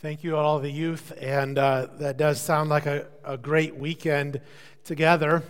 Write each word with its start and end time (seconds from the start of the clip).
Thank 0.00 0.22
you, 0.22 0.36
all 0.36 0.58
the 0.58 0.70
youth. 0.70 1.12
And 1.20 1.58
uh, 1.58 1.86
that 1.98 2.16
does 2.16 2.40
sound 2.40 2.68
like 2.68 2.84
a, 2.86 3.06
a 3.24 3.38
great 3.38 3.76
weekend 3.76 4.40
together. 4.84 5.42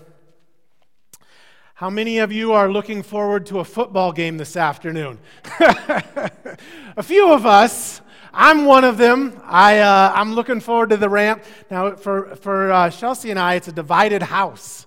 How 1.75 1.91
many 1.91 2.19
of 2.19 2.31
you 2.31 2.53
are 2.53 2.71
looking 2.71 3.03
forward 3.03 3.47
to 3.47 3.59
a 3.59 3.65
football 3.65 4.13
game 4.13 4.37
this 4.37 4.57
afternoon? 4.57 5.19
a 5.61 7.03
few 7.03 7.33
of 7.33 7.47
us. 7.47 8.01
I'm 8.33 8.65
one 8.65 8.85
of 8.85 8.97
them. 8.97 9.41
I, 9.45 9.79
uh, 9.79 10.13
I'm 10.15 10.35
looking 10.35 10.61
forward 10.61 10.91
to 10.91 10.97
the 10.97 11.09
ramp. 11.09 11.43
Now, 11.71 11.97
for, 11.97 12.37
for 12.37 12.71
uh, 12.71 12.91
Chelsea 12.91 13.31
and 13.31 13.41
I, 13.41 13.55
it's 13.55 13.69
a 13.69 13.73
divided 13.73 14.23
house 14.23 14.87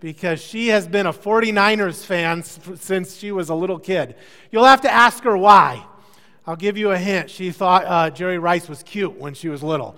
because 0.00 0.40
she 0.40 0.68
has 0.68 0.86
been 0.86 1.06
a 1.06 1.12
49ers 1.12 2.04
fan 2.04 2.44
since 2.44 3.16
she 3.16 3.32
was 3.32 3.48
a 3.48 3.54
little 3.54 3.78
kid. 3.78 4.14
You'll 4.52 4.66
have 4.66 4.82
to 4.82 4.92
ask 4.92 5.24
her 5.24 5.36
why. 5.36 5.84
I'll 6.48 6.56
give 6.56 6.78
you 6.78 6.92
a 6.92 6.98
hint. 6.98 7.28
She 7.28 7.50
thought 7.50 7.84
uh, 7.84 8.08
Jerry 8.08 8.38
Rice 8.38 8.70
was 8.70 8.82
cute 8.82 9.14
when 9.18 9.34
she 9.34 9.50
was 9.50 9.62
little, 9.62 9.94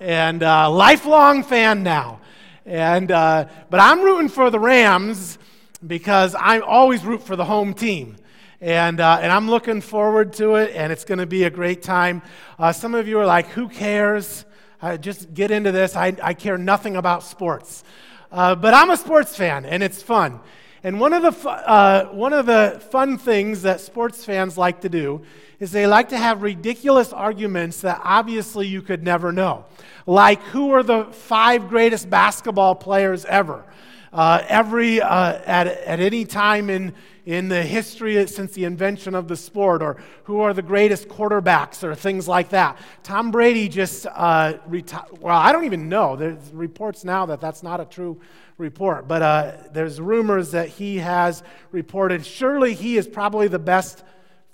and 0.00 0.42
uh, 0.42 0.68
lifelong 0.68 1.44
fan 1.44 1.84
now. 1.84 2.18
And 2.66 3.12
uh, 3.12 3.44
but 3.70 3.78
I'm 3.78 4.00
rooting 4.00 4.28
for 4.28 4.50
the 4.50 4.58
Rams 4.58 5.38
because 5.86 6.34
I 6.34 6.58
always 6.58 7.04
root 7.04 7.22
for 7.22 7.36
the 7.36 7.44
home 7.44 7.72
team. 7.72 8.16
And, 8.60 8.98
uh, 8.98 9.20
and 9.22 9.30
I'm 9.30 9.48
looking 9.48 9.80
forward 9.80 10.32
to 10.34 10.56
it, 10.56 10.74
and 10.74 10.92
it's 10.92 11.04
going 11.04 11.18
to 11.18 11.26
be 11.26 11.44
a 11.44 11.50
great 11.50 11.82
time. 11.82 12.22
Uh, 12.58 12.72
some 12.72 12.96
of 12.96 13.06
you 13.06 13.20
are 13.20 13.26
like, 13.26 13.46
who 13.50 13.68
cares? 13.68 14.44
Uh, 14.80 14.96
just 14.96 15.32
get 15.34 15.52
into 15.52 15.70
this. 15.70 15.94
I, 15.94 16.16
I 16.20 16.34
care 16.34 16.58
nothing 16.58 16.96
about 16.96 17.22
sports. 17.22 17.84
but 18.28 18.74
I'm 18.74 18.90
a 18.90 18.96
sports 18.96 19.36
fan, 19.36 19.64
and 19.64 19.84
it's 19.84 20.02
fun. 20.02 20.40
And 20.84 20.98
one 20.98 21.12
of, 21.12 21.22
the, 21.22 21.48
uh, 21.48 22.06
one 22.06 22.32
of 22.32 22.46
the 22.46 22.82
fun 22.90 23.16
things 23.16 23.62
that 23.62 23.80
sports 23.80 24.24
fans 24.24 24.58
like 24.58 24.80
to 24.80 24.88
do 24.88 25.22
is 25.60 25.70
they 25.70 25.86
like 25.86 26.08
to 26.08 26.18
have 26.18 26.42
ridiculous 26.42 27.12
arguments 27.12 27.82
that 27.82 28.00
obviously 28.02 28.66
you 28.66 28.82
could 28.82 29.04
never 29.04 29.30
know. 29.30 29.64
Like, 30.06 30.42
who 30.46 30.72
are 30.72 30.82
the 30.82 31.04
five 31.04 31.68
greatest 31.68 32.10
basketball 32.10 32.74
players 32.74 33.24
ever? 33.26 33.64
Uh, 34.12 34.44
every, 34.46 35.00
uh, 35.00 35.40
at, 35.46 35.66
at 35.66 35.98
any 35.98 36.24
time 36.24 36.68
in, 36.68 36.94
in 37.24 37.48
the 37.48 37.62
history 37.62 38.26
since 38.26 38.52
the 38.52 38.64
invention 38.64 39.14
of 39.14 39.26
the 39.26 39.36
sport, 39.36 39.82
or 39.82 39.96
who 40.24 40.40
are 40.40 40.52
the 40.52 40.62
greatest 40.62 41.08
quarterbacks, 41.08 41.82
or 41.82 41.94
things 41.94 42.28
like 42.28 42.50
that. 42.50 42.76
Tom 43.02 43.30
Brady 43.30 43.68
just 43.68 44.06
uh, 44.06 44.54
retired. 44.66 45.06
Well, 45.20 45.36
I 45.36 45.52
don't 45.52 45.64
even 45.64 45.88
know. 45.88 46.16
There's 46.16 46.52
reports 46.52 47.04
now 47.04 47.26
that 47.26 47.40
that's 47.40 47.62
not 47.62 47.80
a 47.80 47.86
true 47.86 48.20
report, 48.58 49.08
but 49.08 49.22
uh, 49.22 49.52
there's 49.72 50.00
rumors 50.00 50.50
that 50.50 50.68
he 50.68 50.98
has 50.98 51.42
reported. 51.70 52.26
Surely 52.26 52.74
he 52.74 52.96
is 52.96 53.08
probably 53.08 53.48
the 53.48 53.58
best 53.58 54.04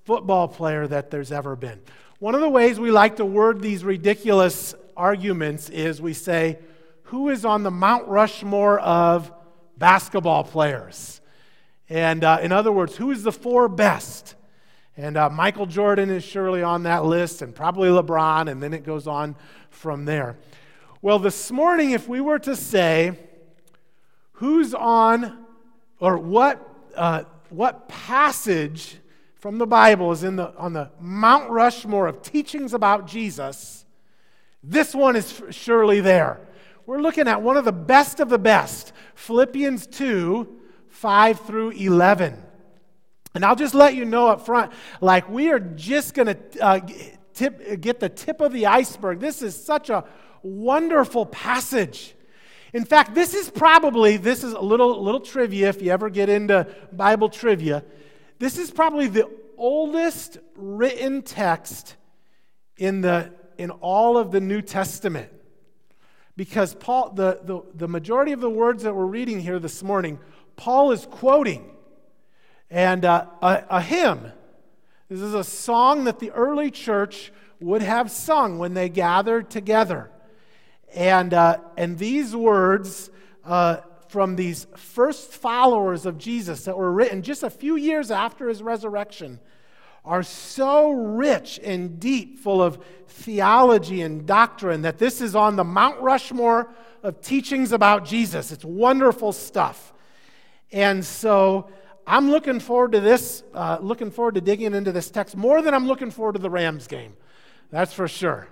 football 0.05 0.47
player 0.47 0.87
that 0.87 1.11
there's 1.11 1.33
ever 1.33 1.57
been. 1.57 1.81
One 2.21 2.35
of 2.35 2.41
the 2.41 2.49
ways 2.49 2.79
we 2.79 2.91
like 2.91 3.17
to 3.17 3.25
word 3.25 3.61
these 3.61 3.85
ridiculous 3.85 4.75
arguments 4.97 5.69
is 5.69 6.01
we 6.01 6.15
say, 6.15 6.59
Who 7.05 7.29
is 7.29 7.45
on 7.45 7.63
the 7.63 7.71
Mount 7.71 8.09
Rushmore 8.09 8.81
of 8.81 9.33
basketball 9.79 10.45
players? 10.45 11.21
And 11.89 12.25
uh, 12.25 12.39
in 12.43 12.53
other 12.53 12.73
words, 12.73 12.97
who 12.97 13.11
is 13.11 13.23
the 13.23 13.33
four 13.33 13.69
best? 13.69 14.35
And 14.97 15.17
uh, 15.17 15.31
Michael 15.31 15.67
Jordan 15.67 16.11
is 16.11 16.25
surely 16.25 16.63
on 16.63 16.83
that 16.83 17.05
list, 17.05 17.41
and 17.41 17.55
probably 17.55 17.89
LeBron, 17.89 18.51
and 18.51 18.63
then 18.63 18.75
it 18.75 18.85
goes 18.85 19.07
on 19.07 19.37
from 19.71 20.05
there. 20.05 20.37
Well, 21.01 21.21
this 21.21 21.53
morning, 21.53 21.93
if 21.93 22.09
we 22.09 22.21
were 22.21 22.41
to 22.41 22.57
say, 22.57 23.17
who's 24.33 24.75
on, 24.75 25.45
or 26.01 26.19
what, 26.19 26.61
uh, 26.97 27.23
what 27.51 27.89
passage 27.89 28.97
from 29.37 29.59
the 29.59 29.67
Bible 29.67 30.11
is 30.11 30.25
in 30.25 30.35
the, 30.35 30.53
on 30.57 30.73
the 30.73 30.91
Mount 31.01 31.49
Rushmore 31.49 32.09
of 32.09 32.23
teachings 32.23 32.75
about 32.75 33.07
Jesus, 33.07 33.87
this 34.65 34.95
one 34.95 35.15
is 35.15 35.41
surely 35.51 36.01
there. 36.01 36.41
We're 36.89 37.03
looking 37.03 37.29
at 37.29 37.43
one 37.43 37.59
of 37.59 37.67
the 37.67 37.73
best 37.73 38.19
of 38.19 38.31
the 38.31 38.39
best 38.39 38.95
Philippians 39.15 39.89
2 39.89 40.59
5 40.89 41.41
through 41.41 41.71
11. 41.73 42.43
And 43.35 43.45
I'll 43.45 43.57
just 43.57 43.75
let 43.75 43.95
you 43.95 44.07
know 44.07 44.29
up 44.29 44.47
front 44.47 44.73
like, 45.03 45.29
we 45.29 45.51
are 45.51 45.59
just 45.61 46.15
going 46.15 46.29
to 46.29 46.65
uh, 46.65 46.79
get 46.79 48.01
the 48.01 48.09
tip 48.09 48.41
of 48.41 48.55
the 48.55 48.65
iceberg. 48.65 49.21
This 49.21 49.43
is 49.43 49.55
such 49.55 49.91
a 49.91 50.03
wonderful 50.43 51.27
passage. 51.27 52.15
In 52.73 52.87
fact, 52.87 53.15
this 53.15 53.35
is 53.35 53.51
probably, 53.51 54.17
this 54.17 54.43
is 54.43 54.55
a 54.55 54.61
little, 54.61 55.05
little 55.05 55.21
trivia 55.21 55.69
if 55.69 55.83
you 55.83 55.93
ever 55.93 56.09
get 56.09 56.31
into 56.31 56.67
Bible 56.91 57.29
trivia. 57.29 57.85
This 58.39 58.57
is 58.57 58.71
probably 58.71 59.09
the 59.09 59.29
oldest 59.59 60.39
written 60.57 61.21
text 61.21 61.97
in, 62.79 63.03
the, 63.03 63.31
in 63.59 63.73
all 63.73 64.17
of 64.17 64.31
the 64.31 64.41
New 64.41 64.63
Testament. 64.63 65.31
Because 66.39 66.73
Paul, 66.73 67.11
the, 67.17 67.41
the, 67.43 67.63
the 67.75 67.89
majority 67.89 68.31
of 68.31 68.41
the 68.41 68.49
words 68.49 68.85
that 68.85 68.95
we're 68.95 69.07
reading 69.07 69.41
here 69.41 69.59
this 69.59 69.83
morning, 69.83 70.21
Paul 70.55 70.93
is 70.93 71.05
quoting. 71.05 71.69
And 72.71 73.05
uh, 73.05 73.27
a, 73.43 73.65
a 73.69 73.81
hymn. 73.83 74.31
This 75.09 75.21
is 75.21 75.35
a 75.35 75.43
song 75.43 76.05
that 76.05 76.21
the 76.21 76.31
early 76.31 76.71
church 76.71 77.33
would 77.59 77.83
have 77.83 78.09
sung 78.09 78.61
when 78.61 78.75
they 78.75 78.89
gathered 78.89 79.51
together. 79.51 80.13
And, 80.95 81.35
uh, 81.35 81.59
and 81.77 81.99
these 81.99 82.37
words 82.37 83.11
uh, 83.45 83.79
from 84.07 84.37
these 84.37 84.69
first 84.77 85.33
followers 85.33 86.07
of 86.07 86.19
Jesus 86.19 86.67
that 86.67 86.79
were 86.79 86.93
written 86.93 87.23
just 87.23 87.43
a 87.43 87.51
few 87.51 87.75
years 87.75 88.13
after 88.13 88.49
his 88.49 88.63
resurrection 88.63 89.41
are 90.09 90.23
so 90.23 90.91
rich 90.91 91.61
and 91.63 92.01
deep, 92.01 92.39
full 92.39 92.63
of 92.63 92.83
theology 93.07 94.01
and 94.01 94.27
doctrine, 94.27 94.81
that 94.83 94.97
this 94.97 95.21
is 95.21 95.37
on 95.37 95.55
the 95.55 95.65
Mount 95.65 96.01
Rushmore 96.01 96.71
of 97.03 97.21
teachings 97.21 97.73
about 97.73 98.07
Jesus. 98.07 98.51
It's 98.51 98.65
wonderful 98.65 99.33
stuff. 99.33 99.93
And 100.73 101.05
so 101.05 101.69
I'm 102.07 102.31
looking 102.31 102.59
forward 102.59 102.93
to 102.93 103.01
this, 103.01 103.43
uh, 103.53 103.77
looking 103.83 104.11
forward 104.11 104.37
to 104.37 104.41
digging 104.41 104.75
into 104.75 104.93
this 104.93 105.11
text 105.11 105.37
more 105.37 105.61
than 105.61 105.75
I'm 105.75 105.87
looking 105.87 106.11
forward 106.11 106.33
to 106.37 106.39
the 106.39 106.49
Rams 106.49 106.87
game. 106.87 107.15
That's 107.71 107.93
for 107.93 108.09
sure. 108.09 108.49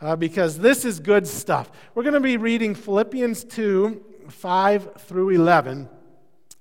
Uh, 0.00 0.16
because 0.16 0.58
this 0.58 0.84
is 0.84 0.98
good 0.98 1.28
stuff. 1.28 1.70
We're 1.94 2.02
going 2.02 2.14
to 2.14 2.20
be 2.20 2.38
reading 2.38 2.74
Philippians 2.74 3.44
2 3.44 4.04
5 4.28 4.94
through 4.98 5.30
11. 5.30 5.88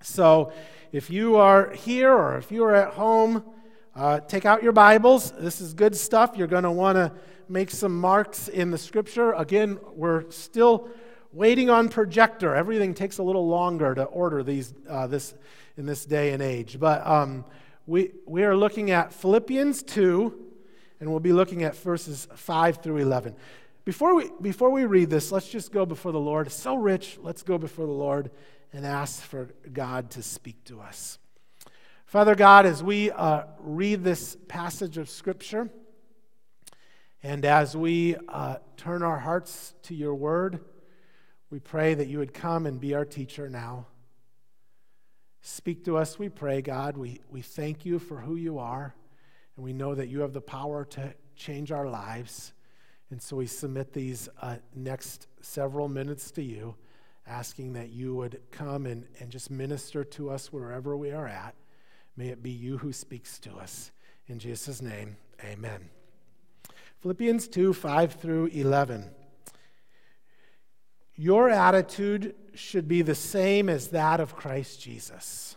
So 0.01 0.53
if 0.91 1.09
you 1.09 1.37
are 1.37 1.71
here 1.71 2.13
or 2.13 2.37
if 2.37 2.51
you 2.51 2.63
are 2.65 2.75
at 2.75 2.93
home, 2.93 3.43
uh, 3.95 4.21
take 4.21 4.45
out 4.45 4.63
your 4.63 4.71
Bibles. 4.71 5.31
This 5.31 5.59
is 5.59 5.73
good 5.73 5.95
stuff. 5.95 6.37
You're 6.37 6.47
going 6.47 6.63
to 6.63 6.71
want 6.71 6.95
to 6.95 7.11
make 7.49 7.69
some 7.69 7.99
marks 7.99 8.47
in 8.47 8.71
the 8.71 8.77
scripture. 8.77 9.33
Again, 9.33 9.79
we're 9.95 10.29
still 10.31 10.89
waiting 11.33 11.69
on 11.69 11.89
projector. 11.89 12.55
Everything 12.55 12.93
takes 12.93 13.17
a 13.17 13.23
little 13.23 13.47
longer 13.47 13.93
to 13.93 14.03
order 14.05 14.43
these 14.43 14.73
uh, 14.89 15.07
this 15.07 15.33
in 15.75 15.85
this 15.85 16.05
day 16.05 16.31
and 16.31 16.41
age. 16.41 16.79
But 16.79 17.05
um, 17.05 17.43
we 17.85 18.11
we 18.25 18.43
are 18.43 18.55
looking 18.55 18.91
at 18.91 19.11
Philippians 19.11 19.83
2, 19.83 20.39
and 21.01 21.09
we'll 21.09 21.19
be 21.19 21.33
looking 21.33 21.63
at 21.63 21.75
verses 21.75 22.29
5 22.33 22.77
through 22.77 22.97
11. 22.97 23.35
Before 23.83 24.15
we, 24.15 24.29
before 24.39 24.69
we 24.69 24.85
read 24.85 25.09
this, 25.09 25.33
let's 25.33 25.49
just 25.49 25.73
go 25.73 25.85
before 25.85 26.13
the 26.13 26.19
Lord. 26.19 26.47
It's 26.47 26.55
so 26.55 26.75
rich. 26.75 27.17
Let's 27.21 27.43
go 27.43 27.57
before 27.57 27.87
the 27.87 27.91
Lord 27.91 28.31
and 28.71 28.85
ask 28.85 29.21
for 29.21 29.49
God 29.73 30.11
to 30.11 30.23
speak 30.23 30.63
to 30.65 30.79
us. 30.79 31.17
Father 32.11 32.35
God, 32.35 32.65
as 32.65 32.83
we 32.83 33.09
uh, 33.09 33.43
read 33.61 34.03
this 34.03 34.35
passage 34.49 34.97
of 34.97 35.09
Scripture, 35.09 35.69
and 37.23 37.45
as 37.45 37.73
we 37.73 38.17
uh, 38.27 38.57
turn 38.75 39.01
our 39.01 39.17
hearts 39.17 39.73
to 39.83 39.95
your 39.95 40.13
word, 40.13 40.59
we 41.49 41.59
pray 41.59 41.93
that 41.93 42.09
you 42.09 42.17
would 42.17 42.33
come 42.33 42.65
and 42.65 42.81
be 42.81 42.95
our 42.95 43.05
teacher 43.05 43.47
now. 43.47 43.85
Speak 45.39 45.85
to 45.85 45.95
us, 45.95 46.19
we 46.19 46.27
pray, 46.27 46.61
God. 46.61 46.97
We, 46.97 47.21
we 47.29 47.41
thank 47.41 47.85
you 47.85 47.97
for 47.97 48.19
who 48.19 48.35
you 48.35 48.59
are, 48.59 48.93
and 49.55 49.63
we 49.63 49.71
know 49.71 49.95
that 49.95 50.09
you 50.09 50.19
have 50.19 50.33
the 50.33 50.41
power 50.41 50.83
to 50.83 51.13
change 51.37 51.71
our 51.71 51.87
lives. 51.87 52.51
And 53.09 53.21
so 53.21 53.37
we 53.37 53.47
submit 53.47 53.93
these 53.93 54.27
uh, 54.41 54.57
next 54.75 55.27
several 55.39 55.87
minutes 55.87 56.29
to 56.31 56.43
you, 56.43 56.75
asking 57.25 57.71
that 57.71 57.91
you 57.91 58.13
would 58.15 58.41
come 58.51 58.85
and, 58.85 59.07
and 59.21 59.29
just 59.29 59.49
minister 59.49 60.03
to 60.03 60.29
us 60.29 60.51
wherever 60.51 60.97
we 60.97 61.11
are 61.11 61.25
at. 61.25 61.55
May 62.15 62.27
it 62.27 62.43
be 62.43 62.51
you 62.51 62.77
who 62.77 62.93
speaks 62.93 63.39
to 63.39 63.55
us. 63.55 63.91
In 64.27 64.39
Jesus' 64.39 64.81
name, 64.81 65.17
amen. 65.43 65.89
Philippians 67.01 67.47
2 67.47 67.73
5 67.73 68.13
through 68.13 68.45
11. 68.47 69.09
Your 71.15 71.49
attitude 71.49 72.35
should 72.53 72.87
be 72.87 73.01
the 73.01 73.15
same 73.15 73.69
as 73.69 73.89
that 73.89 74.19
of 74.19 74.35
Christ 74.35 74.81
Jesus, 74.81 75.55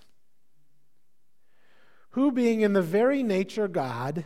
who, 2.10 2.30
being 2.30 2.60
in 2.60 2.72
the 2.72 2.82
very 2.82 3.22
nature 3.22 3.68
God, 3.68 4.24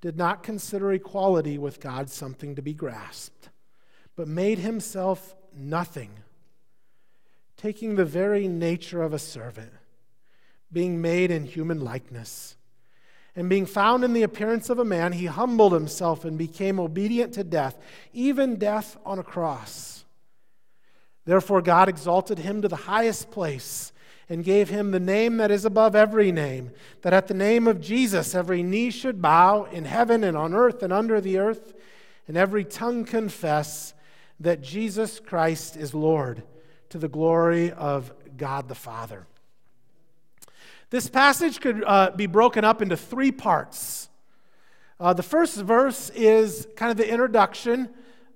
did 0.00 0.16
not 0.16 0.42
consider 0.42 0.92
equality 0.92 1.58
with 1.58 1.80
God 1.80 2.10
something 2.10 2.54
to 2.54 2.62
be 2.62 2.74
grasped, 2.74 3.48
but 4.14 4.28
made 4.28 4.58
himself 4.58 5.34
nothing, 5.54 6.10
taking 7.56 7.96
the 7.96 8.04
very 8.04 8.46
nature 8.46 9.02
of 9.02 9.12
a 9.12 9.18
servant, 9.18 9.72
being 10.76 11.00
made 11.00 11.30
in 11.30 11.46
human 11.46 11.80
likeness, 11.80 12.54
And 13.34 13.48
being 13.48 13.64
found 13.64 14.04
in 14.04 14.12
the 14.12 14.24
appearance 14.24 14.68
of 14.68 14.78
a 14.78 14.84
man, 14.84 15.12
he 15.12 15.24
humbled 15.24 15.72
himself 15.72 16.22
and 16.22 16.36
became 16.36 16.78
obedient 16.78 17.32
to 17.32 17.44
death, 17.44 17.78
even 18.12 18.56
death 18.56 18.98
on 19.02 19.18
a 19.18 19.22
cross. 19.22 20.04
Therefore, 21.24 21.62
God 21.62 21.88
exalted 21.88 22.40
him 22.40 22.60
to 22.60 22.68
the 22.68 22.76
highest 22.76 23.30
place 23.30 23.90
and 24.28 24.44
gave 24.44 24.68
him 24.68 24.90
the 24.90 25.00
name 25.00 25.38
that 25.38 25.50
is 25.50 25.64
above 25.64 25.96
every 25.96 26.30
name, 26.30 26.72
that 27.00 27.14
at 27.14 27.26
the 27.26 27.32
name 27.32 27.66
of 27.66 27.80
Jesus 27.80 28.34
every 28.34 28.62
knee 28.62 28.90
should 28.90 29.22
bow 29.22 29.64
in 29.64 29.86
heaven 29.86 30.22
and 30.24 30.36
on 30.36 30.52
earth 30.52 30.82
and 30.82 30.92
under 30.92 31.22
the 31.22 31.38
earth, 31.38 31.72
and 32.28 32.36
every 32.36 32.66
tongue 32.66 33.06
confess 33.06 33.94
that 34.40 34.60
Jesus 34.60 35.20
Christ 35.20 35.74
is 35.74 35.94
Lord, 35.94 36.42
to 36.90 36.98
the 36.98 37.08
glory 37.08 37.72
of 37.72 38.12
God 38.36 38.68
the 38.68 38.74
Father. 38.74 39.26
This 40.90 41.08
passage 41.08 41.60
could 41.60 41.82
uh, 41.84 42.12
be 42.12 42.26
broken 42.26 42.64
up 42.64 42.80
into 42.80 42.96
three 42.96 43.32
parts. 43.32 44.08
Uh, 45.00 45.12
the 45.12 45.22
first 45.22 45.56
verse 45.56 46.10
is 46.10 46.68
kind 46.76 46.90
of 46.90 46.96
the 46.96 47.10
introduction, 47.10 47.90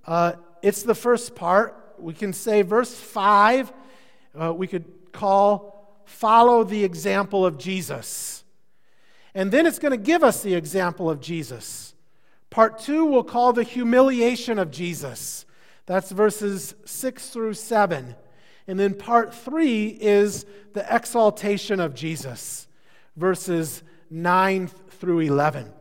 uh, 0.07 0.33
it's 0.63 0.83
the 0.83 0.95
first 0.95 1.35
part. 1.35 1.95
We 1.99 2.13
can 2.13 2.33
say 2.33 2.63
verse 2.63 2.95
5, 2.95 3.73
uh, 4.39 4.53
we 4.53 4.67
could 4.67 4.85
call 5.13 6.03
follow 6.05 6.65
the 6.65 6.83
example 6.83 7.47
of 7.47 7.57
Jesus. 7.57 8.43
And 9.33 9.53
then 9.53 9.65
it's 9.65 9.79
going 9.79 9.93
to 9.93 10.05
give 10.05 10.25
us 10.25 10.43
the 10.43 10.55
example 10.55 11.09
of 11.09 11.21
Jesus. 11.21 11.95
Part 12.51 12.81
2 12.81 13.05
we'll 13.05 13.23
call 13.23 13.53
the 13.53 13.63
humiliation 13.63 14.59
of 14.59 14.73
Jesus. 14.73 15.47
That's 15.87 16.11
verses 16.11 16.75
6 16.85 17.31
through 17.31 17.55
7. 17.55 18.17
And 18.67 18.79
then 18.79 18.95
part 18.95 19.35
three 19.35 19.89
is 19.89 20.47
the 20.73 20.87
exaltation 20.95 21.81
of 21.81 21.95
Jesus, 21.95 22.69
verses 23.17 23.83
9 24.11 24.69
through 24.69 25.21
11. 25.21 25.73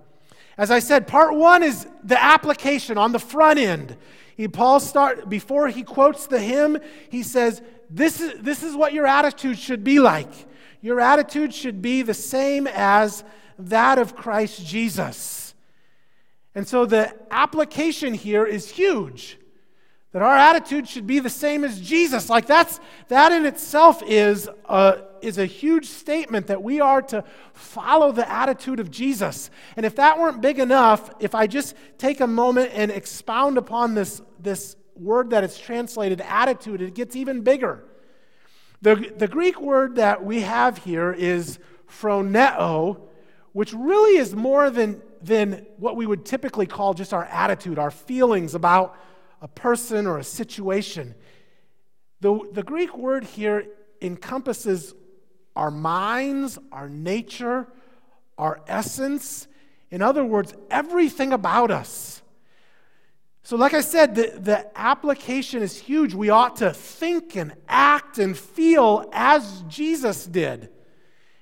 As 0.57 0.71
I 0.71 0.79
said, 0.79 1.07
part 1.07 1.35
one 1.35 1.63
is 1.63 1.87
the 2.03 2.21
application 2.21 2.97
on 2.97 3.11
the 3.11 3.19
front 3.19 3.59
end. 3.59 3.95
He, 4.35 4.47
Paul 4.47 4.79
start 4.79 5.29
before 5.29 5.67
he 5.69 5.83
quotes 5.83 6.27
the 6.27 6.39
hymn, 6.39 6.79
he 7.09 7.23
says, 7.23 7.61
this 7.89 8.21
is, 8.21 8.41
this 8.41 8.63
is 8.63 8.75
what 8.75 8.93
your 8.93 9.07
attitude 9.07 9.57
should 9.57 9.83
be 9.83 9.99
like. 9.99 10.31
Your 10.81 10.99
attitude 10.99 11.53
should 11.53 11.81
be 11.81 12.01
the 12.01 12.13
same 12.13 12.67
as 12.67 13.23
that 13.57 13.97
of 13.97 14.15
Christ 14.15 14.65
Jesus. 14.65 15.53
And 16.55 16.67
so 16.67 16.85
the 16.85 17.13
application 17.31 18.13
here 18.13 18.45
is 18.45 18.69
huge. 18.69 19.37
That 20.11 20.23
our 20.23 20.35
attitude 20.35 20.87
should 20.87 21.05
be 21.05 21.19
the 21.19 21.29
same 21.29 21.63
as 21.63 21.79
Jesus. 21.79 22.29
Like 22.29 22.47
that's 22.47 22.79
that 23.09 23.31
in 23.31 23.45
itself 23.45 24.01
is 24.03 24.49
a, 24.65 25.03
is 25.21 25.37
a 25.37 25.45
huge 25.45 25.85
statement 25.85 26.47
that 26.47 26.63
we 26.63 26.79
are 26.81 27.01
to 27.03 27.23
follow 27.53 28.11
the 28.11 28.27
attitude 28.27 28.79
of 28.79 28.89
Jesus. 28.89 29.51
And 29.77 29.85
if 29.85 29.95
that 29.97 30.17
weren't 30.17 30.41
big 30.41 30.57
enough, 30.57 31.11
if 31.19 31.35
I 31.35 31.45
just 31.45 31.75
take 31.99 32.21
a 32.21 32.27
moment 32.27 32.71
and 32.73 32.89
expound 32.89 33.59
upon 33.59 33.93
this, 33.93 34.21
this 34.39 34.75
word 34.95 35.29
that 35.29 35.43
is 35.43 35.57
translated 35.57 36.21
attitude, 36.21 36.81
it 36.81 36.95
gets 36.95 37.15
even 37.15 37.41
bigger. 37.41 37.83
The, 38.81 39.13
the 39.15 39.27
Greek 39.27 39.61
word 39.61 39.97
that 39.97 40.23
we 40.23 40.41
have 40.41 40.79
here 40.79 41.11
is 41.11 41.59
phroneo, 41.87 43.01
which 43.51 43.73
really 43.73 44.17
is 44.17 44.35
more 44.35 44.71
than, 44.71 45.01
than 45.21 45.67
what 45.77 45.95
we 45.95 46.07
would 46.07 46.25
typically 46.25 46.65
call 46.65 46.95
just 46.95 47.13
our 47.13 47.25
attitude, 47.25 47.77
our 47.77 47.91
feelings 47.91 48.55
about 48.55 48.97
a 49.41 49.47
person 49.47 50.07
or 50.07 50.17
a 50.17 50.23
situation. 50.23 51.15
The, 52.21 52.39
the 52.51 52.63
Greek 52.63 52.97
word 52.97 53.23
here 53.23 53.67
encompasses 54.01 54.93
our 55.55 55.71
minds, 55.71 56.57
our 56.71 56.89
nature, 56.89 57.67
our 58.37 58.61
essence. 58.67 59.47
In 59.91 60.01
other 60.01 60.23
words, 60.23 60.53
everything 60.69 61.33
about 61.33 61.71
us. 61.71 62.21
So, 63.43 63.55
like 63.55 63.73
I 63.73 63.81
said, 63.81 64.15
the, 64.15 64.33
the 64.37 64.79
application 64.79 65.63
is 65.63 65.77
huge. 65.77 66.13
We 66.13 66.29
ought 66.29 66.57
to 66.57 66.71
think 66.71 67.35
and 67.35 67.53
act 67.67 68.19
and 68.19 68.37
feel 68.37 69.09
as 69.11 69.63
Jesus 69.67 70.25
did 70.25 70.69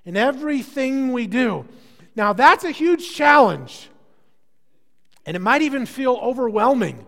in 0.06 0.16
everything 0.16 1.12
we 1.12 1.28
do. 1.28 1.66
Now, 2.16 2.34
that's 2.34 2.64
a 2.64 2.72
huge 2.72 3.14
challenge, 3.14 3.90
and 5.26 5.36
it 5.36 5.42
might 5.42 5.62
even 5.62 5.86
feel 5.86 6.14
overwhelming. 6.14 7.06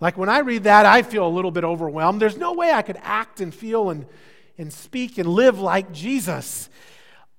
Like 0.00 0.16
when 0.16 0.28
I 0.28 0.40
read 0.40 0.64
that, 0.64 0.86
I 0.86 1.02
feel 1.02 1.26
a 1.26 1.28
little 1.28 1.50
bit 1.50 1.64
overwhelmed. 1.64 2.20
There's 2.20 2.36
no 2.36 2.52
way 2.52 2.72
I 2.72 2.82
could 2.82 2.98
act 3.02 3.40
and 3.40 3.52
feel 3.52 3.90
and, 3.90 4.06
and 4.56 4.72
speak 4.72 5.18
and 5.18 5.28
live 5.28 5.58
like 5.58 5.92
Jesus. 5.92 6.68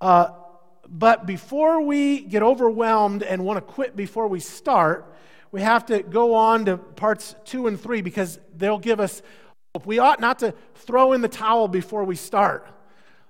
Uh, 0.01 0.29
but 0.87 1.25
before 1.25 1.81
we 1.81 2.21
get 2.21 2.43
overwhelmed 2.43 3.23
and 3.23 3.45
want 3.45 3.57
to 3.57 3.61
quit 3.61 3.95
before 3.95 4.27
we 4.27 4.39
start, 4.39 5.13
we 5.51 5.61
have 5.61 5.85
to 5.87 6.03
go 6.03 6.33
on 6.33 6.65
to 6.65 6.77
parts 6.77 7.35
two 7.45 7.67
and 7.67 7.79
three 7.79 8.01
because 8.01 8.39
they'll 8.55 8.79
give 8.79 8.99
us 8.99 9.21
hope. 9.73 9.85
We 9.85 9.99
ought 9.99 10.19
not 10.19 10.39
to 10.39 10.53
throw 10.75 11.13
in 11.13 11.21
the 11.21 11.27
towel 11.27 11.67
before 11.67 12.03
we 12.03 12.15
start. 12.15 12.67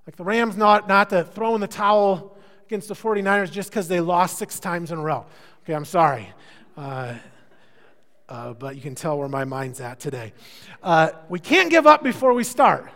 Like 0.08 0.16
the 0.16 0.24
Rams, 0.24 0.58
not, 0.58 0.88
not 0.88 1.12
to 1.12 1.24
throw 1.24 1.56
in 1.56 1.62
the 1.62 1.68
towel 1.68 2.36
against 2.66 2.88
the 2.88 2.96
49ers 2.96 3.52
just 3.52 3.70
because 3.70 3.88
they 3.88 4.00
lost 4.00 4.38
six 4.38 4.60
times 4.60 4.92
in 4.92 4.98
a 4.98 5.02
row. 5.02 5.26
Okay, 5.64 5.74
I'm 5.74 5.86
sorry. 5.86 6.34
Uh, 6.76 7.16
uh, 8.30 8.54
but 8.54 8.76
you 8.76 8.81
can 8.81 8.96
tell 8.96 9.18
where 9.18 9.28
my 9.28 9.44
mind's 9.44 9.81
at 9.81 10.00
today. 10.00 10.34
Uh, 10.84 11.10
we 11.28 11.40
can't 11.40 11.70
give 11.70 11.88
up 11.88 12.04
before 12.04 12.34
we 12.34 12.44
start 12.44 12.90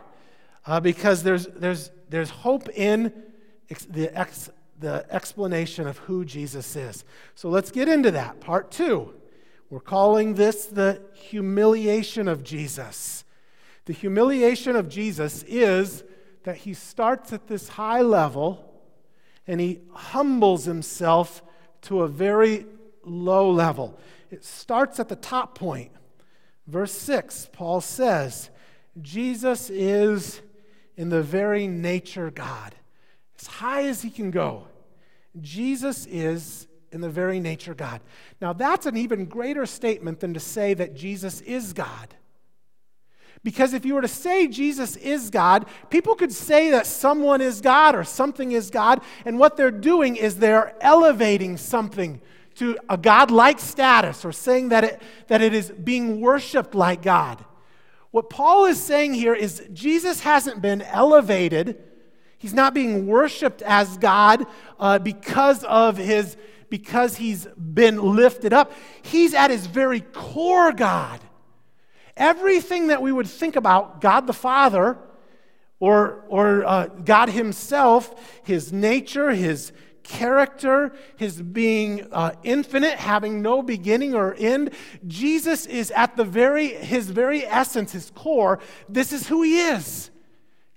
uh, 0.66 0.80
because 0.80 1.24
there's, 1.24 1.48
there's, 1.48 1.92
there's 2.10 2.30
hope 2.30 2.70
in 2.70 3.12
ex- 3.70 3.86
the, 3.86 4.18
ex- 4.18 4.52
the 4.80 5.06
explanation 5.10 5.88
of 5.88 5.98
who 6.00 6.24
Jesus 6.24 6.76
is. 6.76 7.04
So 7.36 7.50
let's 7.50 7.72
get 7.72 7.90
into 7.90 8.12
that. 8.12 8.40
Part 8.40 8.72
two. 8.72 9.14
We're 9.70 9.80
calling 9.80 10.36
this 10.36 10.68
the 10.68 11.02
humiliation 11.14 12.28
of 12.28 12.44
Jesus. 12.44 13.26
The 13.86 13.94
humiliation 13.94 14.76
of 14.76 14.88
Jesus 14.88 15.44
is 15.48 16.04
that 16.44 16.58
he 16.58 16.76
starts 16.76 17.34
at 17.34 17.48
this 17.48 17.70
high 17.70 18.02
level 18.02 18.72
and 19.48 19.60
he 19.60 19.82
humbles 19.92 20.66
himself 20.66 21.42
to 21.84 22.02
a 22.02 22.08
very 22.08 22.68
low 23.04 23.50
level. 23.50 23.98
It 24.34 24.44
starts 24.44 25.00
at 25.00 25.10
the 25.10 25.16
top 25.16 25.56
point. 25.56 25.92
Verse 26.66 26.92
6, 26.92 27.50
Paul 27.54 27.82
says, 27.82 28.50
Jesus 29.00 29.70
is 29.70 30.42
in 30.98 31.10
the 31.10 31.22
very 31.22 31.68
nature 31.68 32.32
God, 32.32 32.74
as 33.40 33.46
high 33.46 33.84
as 33.84 34.02
he 34.02 34.10
can 34.10 34.32
go. 34.32 34.66
Jesus 35.40 36.08
is 36.08 36.68
in 36.92 37.02
the 37.02 37.12
very 37.12 37.40
nature 37.40 37.76
God. 37.76 38.02
Now, 38.42 38.54
that's 38.54 38.88
an 38.88 38.98
even 38.98 39.26
greater 39.26 39.68
statement 39.68 40.20
than 40.20 40.34
to 40.34 40.40
say 40.40 40.74
that 40.74 40.96
Jesus 40.96 41.40
is 41.42 41.72
God. 41.72 42.16
Because 43.44 43.74
if 43.74 43.86
you 43.86 43.94
were 43.94 44.02
to 44.02 44.08
say 44.08 44.48
Jesus 44.48 44.96
is 44.96 45.30
God, 45.30 45.68
people 45.92 46.16
could 46.16 46.32
say 46.32 46.72
that 46.72 46.88
someone 46.88 47.42
is 47.42 47.62
God 47.62 47.94
or 47.94 48.04
something 48.04 48.52
is 48.52 48.72
God, 48.72 49.02
and 49.26 49.38
what 49.38 49.58
they're 49.58 49.70
doing 49.70 50.16
is 50.16 50.38
they're 50.38 50.76
elevating 50.82 51.56
something 51.58 52.20
to 52.56 52.78
a 52.90 52.98
God-like 52.98 53.60
status 53.60 54.24
or 54.26 54.32
saying 54.32 54.70
that 54.70 54.84
it, 54.84 55.02
that 55.28 55.42
it 55.42 55.54
is 55.54 55.72
being 55.72 56.22
worshiped 56.22 56.76
like 56.76 57.02
God. 57.02 57.44
What 58.12 58.30
Paul 58.30 58.66
is 58.66 58.82
saying 58.82 59.16
here 59.16 59.34
is 59.34 59.68
Jesus 59.74 60.20
hasn't 60.20 60.62
been 60.62 60.82
elevated. 60.82 61.82
He's 62.38 62.54
not 62.54 62.74
being 62.74 63.08
worshiped 63.08 63.62
as 63.64 63.98
God 63.98 64.46
uh, 64.80 65.00
because 65.00 65.64
of 65.64 65.98
his 65.98 66.38
because 66.70 67.18
he's 67.18 67.46
been 67.46 68.16
lifted 68.16 68.52
up. 68.52 68.74
He's 69.04 69.36
at 69.36 69.52
his 69.52 69.68
very 69.68 70.02
core 70.02 70.72
God. 70.72 71.20
Everything 72.18 72.88
that 72.88 73.02
we 73.02 73.12
would 73.12 73.28
think 73.28 73.56
about 73.56 74.02
God 74.02 74.28
the 74.28 74.34
Father 74.34 74.98
or, 75.84 76.24
or 76.30 76.66
uh, 76.66 76.86
God 76.86 77.28
Himself, 77.28 78.42
His 78.46 78.72
nature, 78.72 79.32
His, 79.32 79.74
character, 80.04 80.94
his 81.16 81.42
being 81.42 82.08
uh, 82.12 82.34
infinite, 82.44 82.98
having 83.00 83.42
no 83.42 83.62
beginning 83.62 84.14
or 84.14 84.36
end. 84.38 84.72
Jesus 85.08 85.66
is 85.66 85.92
at 85.92 86.16
the 86.16 86.26
very, 86.26 86.68
his 86.68 87.10
very 87.10 87.46
essence, 87.46 87.94
his 87.94 88.12
core. 88.12 88.60
This 88.88 89.14
is 89.14 89.28
who 89.28 89.42
he 89.44 89.60
is. 89.60 90.12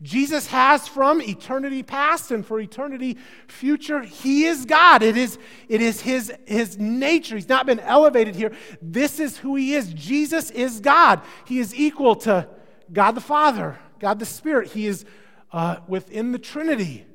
Jesus 0.02 0.46
has 0.48 0.86
from 0.86 1.22
eternity 1.22 1.82
past 1.82 2.30
and 2.30 2.44
for 2.44 2.60
eternity 2.60 3.16
future, 3.48 4.02
he 4.02 4.44
is 4.44 4.66
God. 4.66 5.02
It 5.02 5.16
is, 5.16 5.38
it 5.68 5.80
is 5.80 6.02
his, 6.02 6.32
his 6.44 6.76
nature. 6.78 7.34
He's 7.34 7.48
not 7.48 7.64
been 7.64 7.80
elevated 7.80 8.34
here. 8.34 8.52
This 8.82 9.18
is 9.18 9.38
who 9.38 9.56
he 9.56 9.74
is. 9.74 9.92
Jesus 9.94 10.50
is 10.50 10.80
God. 10.80 11.22
He 11.46 11.60
is 11.60 11.74
equal 11.74 12.14
to 12.16 12.46
God 12.92 13.12
the 13.12 13.22
Father, 13.22 13.78
God 13.98 14.18
the 14.18 14.26
Spirit. 14.26 14.68
He 14.68 14.86
is 14.86 15.06
uh, 15.50 15.78
within 15.88 16.32
the 16.32 16.38
Trinity. 16.38 17.06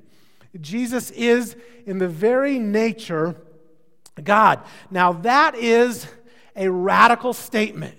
Jesus 0.59 1.11
is 1.11 1.55
in 1.85 1.97
the 1.97 2.07
very 2.07 2.59
nature 2.59 3.35
God. 4.21 4.61
Now, 4.89 5.13
that 5.13 5.55
is 5.55 6.05
a 6.55 6.69
radical 6.69 7.33
statement. 7.33 7.95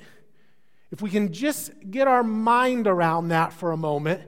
If 0.91 1.01
we 1.01 1.09
can 1.09 1.33
just 1.33 1.73
get 1.91 2.07
our 2.07 2.23
mind 2.23 2.87
around 2.87 3.29
that 3.29 3.53
for 3.53 3.73
a 3.73 3.77
moment, 3.77 4.21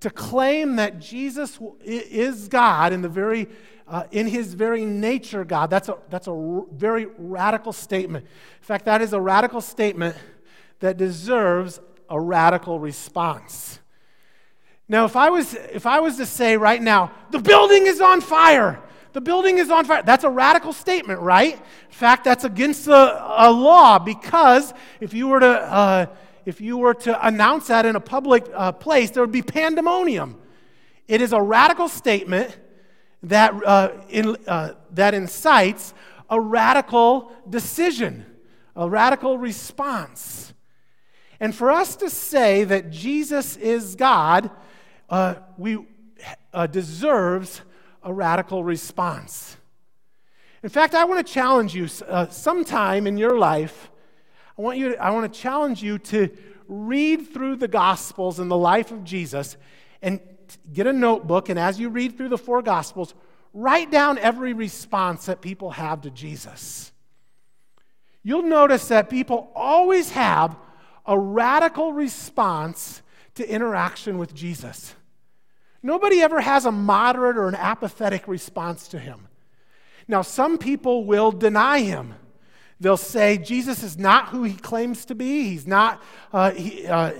to 0.00 0.10
claim 0.10 0.76
that 0.76 0.98
Jesus 0.98 1.58
is 1.82 2.48
God 2.48 2.92
in 2.92 3.02
the 3.02 3.08
very 3.08 3.48
uh, 3.88 4.04
in 4.10 4.26
his 4.26 4.54
very 4.54 4.84
nature 4.84 5.44
God. 5.44 5.70
That's 5.70 5.88
a, 5.88 5.96
that's 6.10 6.26
a 6.26 6.62
very 6.72 7.06
radical 7.18 7.72
statement. 7.72 8.24
In 8.24 8.64
fact, 8.64 8.84
that 8.86 9.00
is 9.00 9.12
a 9.12 9.20
radical 9.20 9.60
statement 9.60 10.16
that 10.80 10.96
deserves 10.96 11.80
a 12.08 12.20
radical 12.20 12.80
response. 12.80 13.78
Now, 14.88 15.04
if 15.04 15.16
I 15.16 15.30
was, 15.30 15.54
if 15.54 15.84
I 15.84 16.00
was 16.00 16.16
to 16.18 16.26
say 16.26 16.56
right 16.56 16.80
now, 16.80 17.10
the 17.30 17.40
building 17.40 17.86
is 17.86 18.00
on 18.00 18.20
fire, 18.20 18.80
the 19.12 19.20
building 19.20 19.58
is 19.58 19.70
on 19.70 19.84
fire, 19.84 20.02
that's 20.02 20.24
a 20.24 20.30
radical 20.30 20.72
statement, 20.72 21.20
right? 21.20 21.54
In 21.54 21.90
fact, 21.90 22.24
that's 22.24 22.44
against 22.44 22.84
the 22.84 22.92
a 22.94 23.50
law 23.50 23.98
because 23.98 24.72
if 25.00 25.12
you 25.12 25.28
were 25.28 25.40
to, 25.40 25.48
uh, 25.48 26.06
if 26.44 26.60
you 26.60 26.76
were 26.78 26.94
to 26.94 27.26
announce 27.26 27.66
that 27.66 27.84
in 27.84 27.96
a 27.96 28.00
public 28.00 28.46
uh, 28.54 28.72
place, 28.72 29.10
there 29.10 29.22
would 29.22 29.32
be 29.32 29.42
pandemonium. 29.42 30.40
It 31.08 31.20
is 31.20 31.32
a 31.32 31.40
radical 31.40 31.88
statement 31.88 32.56
that, 33.24 33.52
uh, 33.64 33.92
in, 34.08 34.36
uh, 34.46 34.74
that 34.92 35.14
incites 35.14 35.94
a 36.30 36.40
radical 36.40 37.32
decision, 37.48 38.24
a 38.76 38.88
radical 38.88 39.38
response. 39.38 40.52
And 41.40 41.54
for 41.54 41.70
us 41.70 41.96
to 41.96 42.08
say 42.08 42.64
that 42.64 42.90
Jesus 42.90 43.56
is 43.56 43.94
God, 43.94 44.50
uh, 45.08 45.36
we 45.56 45.86
uh, 46.52 46.66
deserves 46.66 47.62
a 48.02 48.12
radical 48.12 48.64
response. 48.64 49.56
In 50.62 50.68
fact, 50.68 50.94
I 50.94 51.04
want 51.04 51.26
to 51.26 51.32
challenge 51.32 51.74
you 51.74 51.88
uh, 52.08 52.28
sometime 52.28 53.06
in 53.06 53.18
your 53.18 53.38
life. 53.38 53.90
I 54.58 54.62
want, 54.62 54.78
you 54.78 54.90
to, 54.90 55.02
I 55.02 55.10
want 55.10 55.32
to 55.32 55.40
challenge 55.40 55.82
you 55.82 55.98
to 55.98 56.30
read 56.66 57.32
through 57.32 57.56
the 57.56 57.68
Gospels 57.68 58.38
and 58.38 58.50
the 58.50 58.56
life 58.56 58.90
of 58.90 59.04
Jesus 59.04 59.56
and 60.02 60.20
get 60.72 60.86
a 60.86 60.92
notebook. 60.92 61.48
And 61.48 61.58
as 61.58 61.78
you 61.78 61.88
read 61.88 62.16
through 62.16 62.30
the 62.30 62.38
four 62.38 62.62
Gospels, 62.62 63.14
write 63.52 63.90
down 63.90 64.18
every 64.18 64.52
response 64.54 65.26
that 65.26 65.40
people 65.40 65.70
have 65.72 66.00
to 66.02 66.10
Jesus. 66.10 66.92
You'll 68.22 68.42
notice 68.42 68.88
that 68.88 69.08
people 69.08 69.50
always 69.54 70.10
have 70.10 70.56
a 71.04 71.16
radical 71.16 71.92
response 71.92 73.02
to 73.36 73.48
interaction 73.48 74.18
with 74.18 74.34
Jesus. 74.34 74.94
Nobody 75.82 76.20
ever 76.20 76.40
has 76.40 76.66
a 76.66 76.72
moderate 76.72 77.36
or 77.36 77.48
an 77.48 77.54
apathetic 77.54 78.26
response 78.26 78.88
to 78.88 78.98
him. 78.98 79.28
Now, 80.08 80.22
some 80.22 80.58
people 80.58 81.04
will 81.04 81.32
deny 81.32 81.80
him. 81.80 82.14
They'll 82.80 82.96
say 82.96 83.38
Jesus 83.38 83.82
is 83.82 83.96
not 83.96 84.28
who 84.28 84.42
he 84.42 84.54
claims 84.54 85.04
to 85.06 85.14
be. 85.14 85.44
He's 85.44 85.66
not, 85.66 86.02
uh, 86.32 86.50
he, 86.50 86.86
uh, 86.86 87.12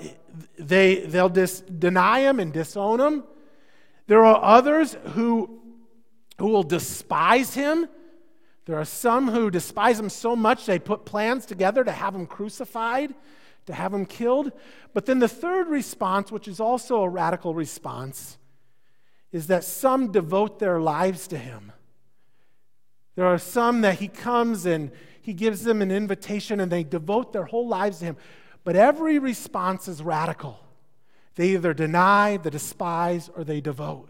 they, 0.58 0.96
they'll 1.00 1.28
dis- 1.28 1.60
deny 1.60 2.20
him 2.20 2.40
and 2.40 2.52
disown 2.52 3.00
him. 3.00 3.24
There 4.06 4.24
are 4.24 4.42
others 4.42 4.96
who, 5.14 5.60
who 6.38 6.48
will 6.48 6.62
despise 6.62 7.54
him. 7.54 7.88
There 8.66 8.78
are 8.78 8.84
some 8.84 9.28
who 9.28 9.50
despise 9.50 9.98
him 9.98 10.08
so 10.08 10.36
much 10.36 10.66
they 10.66 10.78
put 10.78 11.04
plans 11.04 11.46
together 11.46 11.84
to 11.84 11.92
have 11.92 12.14
him 12.14 12.26
crucified 12.26 13.14
to 13.66 13.74
have 13.74 13.92
him 13.92 14.06
killed. 14.06 14.52
But 14.94 15.06
then 15.06 15.18
the 15.18 15.28
third 15.28 15.68
response, 15.68 16.32
which 16.32 16.48
is 16.48 16.60
also 16.60 17.02
a 17.02 17.08
radical 17.08 17.54
response, 17.54 18.38
is 19.32 19.48
that 19.48 19.64
some 19.64 20.12
devote 20.12 20.58
their 20.58 20.80
lives 20.80 21.26
to 21.28 21.38
him. 21.38 21.72
There 23.16 23.26
are 23.26 23.38
some 23.38 23.80
that 23.82 23.98
he 23.98 24.08
comes 24.08 24.66
and 24.66 24.90
he 25.20 25.32
gives 25.32 25.64
them 25.64 25.82
an 25.82 25.90
invitation 25.90 26.60
and 26.60 26.70
they 26.70 26.84
devote 26.84 27.32
their 27.32 27.44
whole 27.44 27.66
lives 27.66 27.98
to 27.98 28.06
him. 28.06 28.16
But 28.62 28.76
every 28.76 29.18
response 29.18 29.88
is 29.88 30.02
radical. 30.02 30.60
They 31.34 31.50
either 31.50 31.74
deny, 31.74 32.36
they 32.36 32.50
despise, 32.50 33.28
or 33.34 33.44
they 33.44 33.60
devote. 33.60 34.08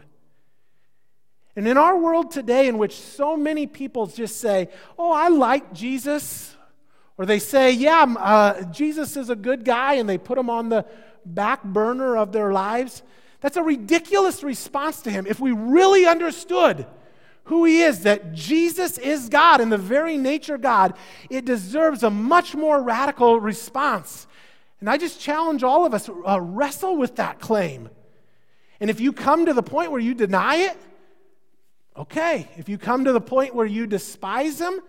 And 1.55 1.67
in 1.67 1.77
our 1.77 1.97
world 1.97 2.31
today, 2.31 2.67
in 2.67 2.77
which 2.77 2.95
so 2.95 3.35
many 3.35 3.65
people 3.65 4.07
just 4.07 4.39
say, 4.39 4.69
Oh, 4.97 5.11
I 5.11 5.27
like 5.29 5.73
Jesus, 5.73 6.55
or 7.17 7.25
they 7.25 7.39
say, 7.39 7.71
yeah, 7.71 8.05
uh, 8.17 8.63
Jesus 8.71 9.17
is 9.17 9.29
a 9.29 9.35
good 9.35 9.65
guy, 9.65 9.95
and 9.95 10.07
they 10.07 10.17
put 10.17 10.37
him 10.37 10.49
on 10.49 10.69
the 10.69 10.85
back 11.25 11.63
burner 11.63 12.15
of 12.15 12.31
their 12.31 12.53
lives. 12.53 13.01
That's 13.41 13.57
a 13.57 13.63
ridiculous 13.63 14.43
response 14.43 15.01
to 15.01 15.11
him. 15.11 15.25
If 15.27 15.39
we 15.39 15.51
really 15.51 16.05
understood 16.05 16.85
who 17.45 17.65
he 17.65 17.81
is, 17.81 18.01
that 18.01 18.33
Jesus 18.33 18.97
is 18.97 19.29
God 19.29 19.61
and 19.61 19.71
the 19.71 19.77
very 19.77 20.17
nature 20.17 20.55
of 20.55 20.61
God, 20.61 20.95
it 21.29 21.45
deserves 21.45 22.03
a 22.03 22.09
much 22.09 22.55
more 22.55 22.81
radical 22.81 23.39
response. 23.39 24.27
And 24.79 24.89
I 24.89 24.97
just 24.97 25.19
challenge 25.19 25.63
all 25.63 25.85
of 25.85 25.93
us 25.93 26.09
uh, 26.09 26.39
wrestle 26.39 26.97
with 26.97 27.15
that 27.15 27.39
claim. 27.39 27.89
And 28.79 28.89
if 28.89 28.99
you 28.99 29.11
come 29.11 29.45
to 29.47 29.53
the 29.53 29.63
point 29.63 29.91
where 29.91 30.01
you 30.01 30.13
deny 30.13 30.57
it, 30.57 30.77
okay. 31.95 32.47
If 32.57 32.69
you 32.69 32.77
come 32.77 33.05
to 33.05 33.13
the 33.13 33.21
point 33.21 33.55
where 33.55 33.65
you 33.65 33.87
despise 33.87 34.61
him, 34.61 34.81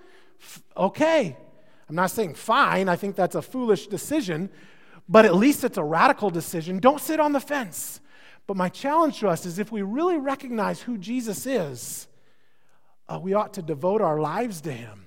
okay. 0.77 1.37
I'm 1.89 1.95
not 1.95 2.11
saying 2.11 2.35
fine, 2.35 2.89
I 2.89 2.97
think 2.97 3.17
that's 3.17 3.35
a 3.35 3.43
foolish 3.43 3.87
decision, 3.87 4.51
but 5.09 5.25
at 5.25 5.35
least 5.35 5.65
it's 5.65 5.79
a 5.79 5.85
radical 5.85 6.29
decision. 6.31 6.79
Don't 6.79 7.01
sit 7.01 7.19
on 7.19 7.33
the 7.33 7.41
fence. 7.41 8.01
But 8.47 8.57
my 8.57 8.69
challenge 8.69 9.21
to 9.21 9.29
us 9.29 9.47
is 9.47 9.59
if 9.59 9.73
we 9.73 9.83
really 9.83 10.17
recognize 10.17 10.81
who 10.81 10.99
Jesus 10.99 11.47
is, 11.47 12.09
uh, 13.09 13.19
we 13.23 13.35
ought 13.35 13.55
to 13.55 13.63
devote 13.63 14.01
our 14.01 14.21
lives 14.21 14.61
to 14.63 14.73
him. 14.73 15.07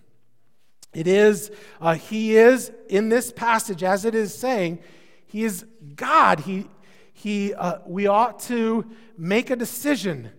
It 0.94 1.08
is, 1.08 1.52
uh, 1.80 1.96
he 1.96 2.36
is, 2.36 2.72
in 2.90 3.10
this 3.10 3.32
passage, 3.32 3.84
as 3.84 4.06
it 4.06 4.14
is 4.14 4.34
saying, 4.34 4.80
he 5.26 5.44
is 5.44 5.66
God. 5.96 6.42
He, 6.42 6.68
he, 7.14 7.54
uh, 7.54 7.80
we 7.86 8.08
ought 8.08 8.40
to 8.42 8.86
make 9.18 9.50
a 9.50 9.56
decision 9.56 10.32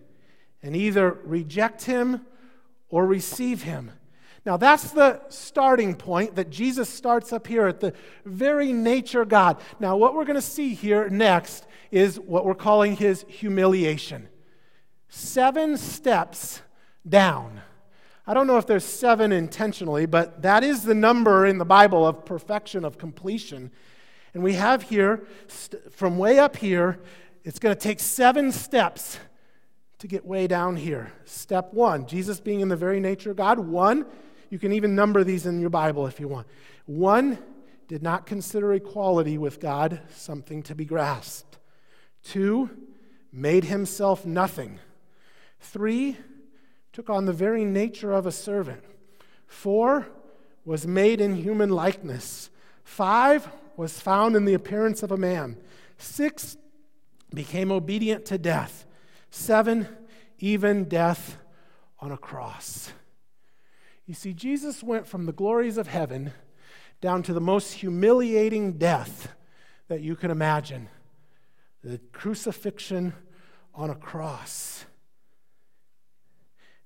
and 0.61 0.75
either 0.75 1.19
reject 1.23 1.83
him 1.83 2.25
or 2.89 3.05
receive 3.05 3.63
him. 3.63 3.91
Now, 4.45 4.57
that's 4.57 4.91
the 4.91 5.21
starting 5.29 5.95
point 5.95 6.35
that 6.35 6.49
Jesus 6.49 6.89
starts 6.89 7.31
up 7.31 7.47
here 7.47 7.67
at 7.67 7.79
the 7.79 7.93
very 8.25 8.73
nature 8.73 9.23
God. 9.23 9.61
Now, 9.79 9.95
what 9.95 10.15
we're 10.15 10.25
going 10.25 10.35
to 10.35 10.41
see 10.41 10.73
here 10.73 11.09
next 11.09 11.65
is 11.91 12.19
what 12.19 12.45
we're 12.45 12.53
calling 12.53 12.97
his 12.97 13.23
humiliation. 13.29 14.27
Seven 15.07 15.77
steps 15.77 16.61
down. 17.07 17.61
I 18.25 18.33
don't 18.33 18.47
know 18.47 18.57
if 18.57 18.65
there's 18.65 18.83
seven 18.83 19.31
intentionally, 19.31 20.05
but 20.05 20.41
that 20.41 20.63
is 20.63 20.83
the 20.83 20.95
number 20.95 21.45
in 21.45 21.57
the 21.57 21.65
Bible 21.65 22.05
of 22.05 22.25
perfection, 22.25 22.83
of 22.83 22.97
completion. 22.97 23.71
And 24.33 24.43
we 24.43 24.53
have 24.53 24.83
here, 24.83 25.25
from 25.91 26.17
way 26.17 26.39
up 26.39 26.57
here, 26.57 26.99
it's 27.43 27.59
going 27.59 27.75
to 27.75 27.79
take 27.79 27.99
seven 27.99 28.51
steps 28.51 29.19
to 29.99 30.07
get 30.07 30.25
way 30.25 30.47
down 30.47 30.75
here. 30.75 31.13
Step 31.25 31.73
one, 31.73 32.07
Jesus 32.07 32.39
being 32.39 32.59
in 32.59 32.67
the 32.67 32.75
very 32.75 32.99
nature 32.99 33.31
of 33.31 33.37
God. 33.37 33.59
One, 33.59 34.05
you 34.53 34.59
can 34.59 34.71
even 34.71 34.93
number 34.93 35.23
these 35.23 35.47
in 35.47 35.59
your 35.59 35.71
Bible 35.71 36.05
if 36.05 36.19
you 36.19 36.27
want. 36.27 36.45
One, 36.85 37.39
did 37.87 38.03
not 38.03 38.27
consider 38.27 38.71
equality 38.75 39.35
with 39.35 39.59
God 39.59 39.99
something 40.13 40.61
to 40.63 40.75
be 40.75 40.85
grasped. 40.85 41.57
Two, 42.23 42.69
made 43.31 43.63
himself 43.63 44.27
nothing. 44.27 44.77
Three, 45.59 46.17
took 46.91 47.09
on 47.09 47.25
the 47.25 47.33
very 47.33 47.65
nature 47.65 48.13
of 48.13 48.27
a 48.27 48.31
servant. 48.31 48.83
Four, 49.47 50.05
was 50.65 50.85
made 50.85 51.19
in 51.19 51.35
human 51.35 51.71
likeness. 51.71 52.51
Five, 52.83 53.49
was 53.75 53.99
found 53.99 54.35
in 54.35 54.45
the 54.45 54.53
appearance 54.53 55.01
of 55.01 55.11
a 55.11 55.17
man. 55.17 55.57
Six, 55.97 56.57
became 57.33 57.71
obedient 57.71 58.25
to 58.25 58.37
death. 58.37 58.85
Seven, 59.31 59.87
even 60.37 60.83
death 60.83 61.37
on 61.99 62.11
a 62.11 62.17
cross. 62.17 62.93
You 64.05 64.13
see, 64.13 64.33
Jesus 64.33 64.83
went 64.83 65.07
from 65.07 65.25
the 65.25 65.31
glories 65.31 65.77
of 65.77 65.87
heaven 65.87 66.33
down 66.99 67.23
to 67.23 67.33
the 67.33 67.41
most 67.41 67.73
humiliating 67.73 68.73
death 68.73 69.33
that 69.87 70.01
you 70.01 70.15
can 70.15 70.29
imagine 70.31 70.89
the 71.83 71.99
crucifixion 72.11 73.13
on 73.73 73.89
a 73.89 73.95
cross. 73.95 74.85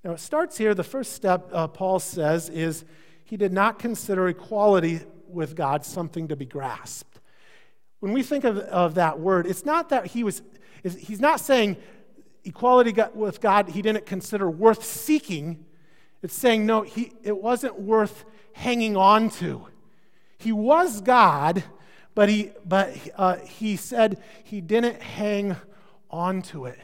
Now, 0.04 0.12
it 0.12 0.20
starts 0.20 0.56
here. 0.56 0.74
The 0.74 0.84
first 0.84 1.12
step, 1.12 1.50
uh, 1.52 1.66
Paul 1.68 1.98
says, 1.98 2.48
is 2.48 2.84
he 3.24 3.36
did 3.36 3.52
not 3.52 3.78
consider 3.78 4.28
equality 4.28 5.00
with 5.26 5.56
God 5.56 5.84
something 5.84 6.28
to 6.28 6.36
be 6.36 6.46
grasped. 6.46 7.20
When 8.00 8.12
we 8.12 8.22
think 8.22 8.44
of, 8.44 8.58
of 8.58 8.94
that 8.94 9.18
word, 9.18 9.46
it's 9.46 9.64
not 9.64 9.88
that 9.88 10.06
he 10.06 10.22
was, 10.22 10.42
he's 10.82 11.20
not 11.20 11.40
saying 11.40 11.76
equality 12.44 12.94
with 13.14 13.40
God 13.40 13.68
he 13.70 13.82
didn't 13.82 14.06
consider 14.06 14.48
worth 14.48 14.84
seeking 14.84 15.66
it's 16.22 16.34
saying, 16.34 16.66
no, 16.66 16.82
he, 16.82 17.12
it 17.22 17.36
wasn't 17.36 17.78
worth 17.78 18.24
hanging 18.52 18.96
on 18.96 19.30
to. 19.30 19.66
He 20.38 20.52
was 20.52 21.00
God, 21.00 21.62
but 22.14 22.28
he, 22.28 22.52
but, 22.64 22.96
uh, 23.16 23.36
he 23.36 23.76
said 23.76 24.20
he 24.42 24.60
didn't 24.60 25.00
hang 25.00 25.56
on 26.10 26.42
to 26.42 26.66
it. 26.66 26.78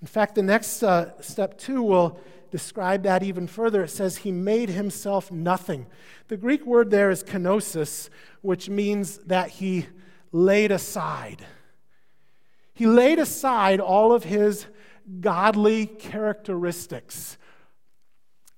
In 0.00 0.06
fact, 0.06 0.34
the 0.34 0.42
next 0.42 0.82
uh, 0.82 1.20
step 1.22 1.58
two 1.58 1.82
will 1.82 2.20
describe 2.50 3.02
that 3.04 3.22
even 3.22 3.46
further. 3.46 3.84
It 3.84 3.88
says 3.88 4.18
he 4.18 4.32
made 4.32 4.68
himself 4.68 5.32
nothing. 5.32 5.86
The 6.28 6.36
Greek 6.36 6.64
word 6.66 6.90
there 6.90 7.10
is 7.10 7.24
kenosis, 7.24 8.10
which 8.42 8.68
means 8.68 9.18
that 9.18 9.50
he 9.50 9.86
laid 10.32 10.70
aside. 10.70 11.44
He 12.74 12.86
laid 12.86 13.18
aside 13.18 13.80
all 13.80 14.12
of 14.12 14.24
his 14.24 14.66
godly 15.20 15.86
characteristics 15.86 17.38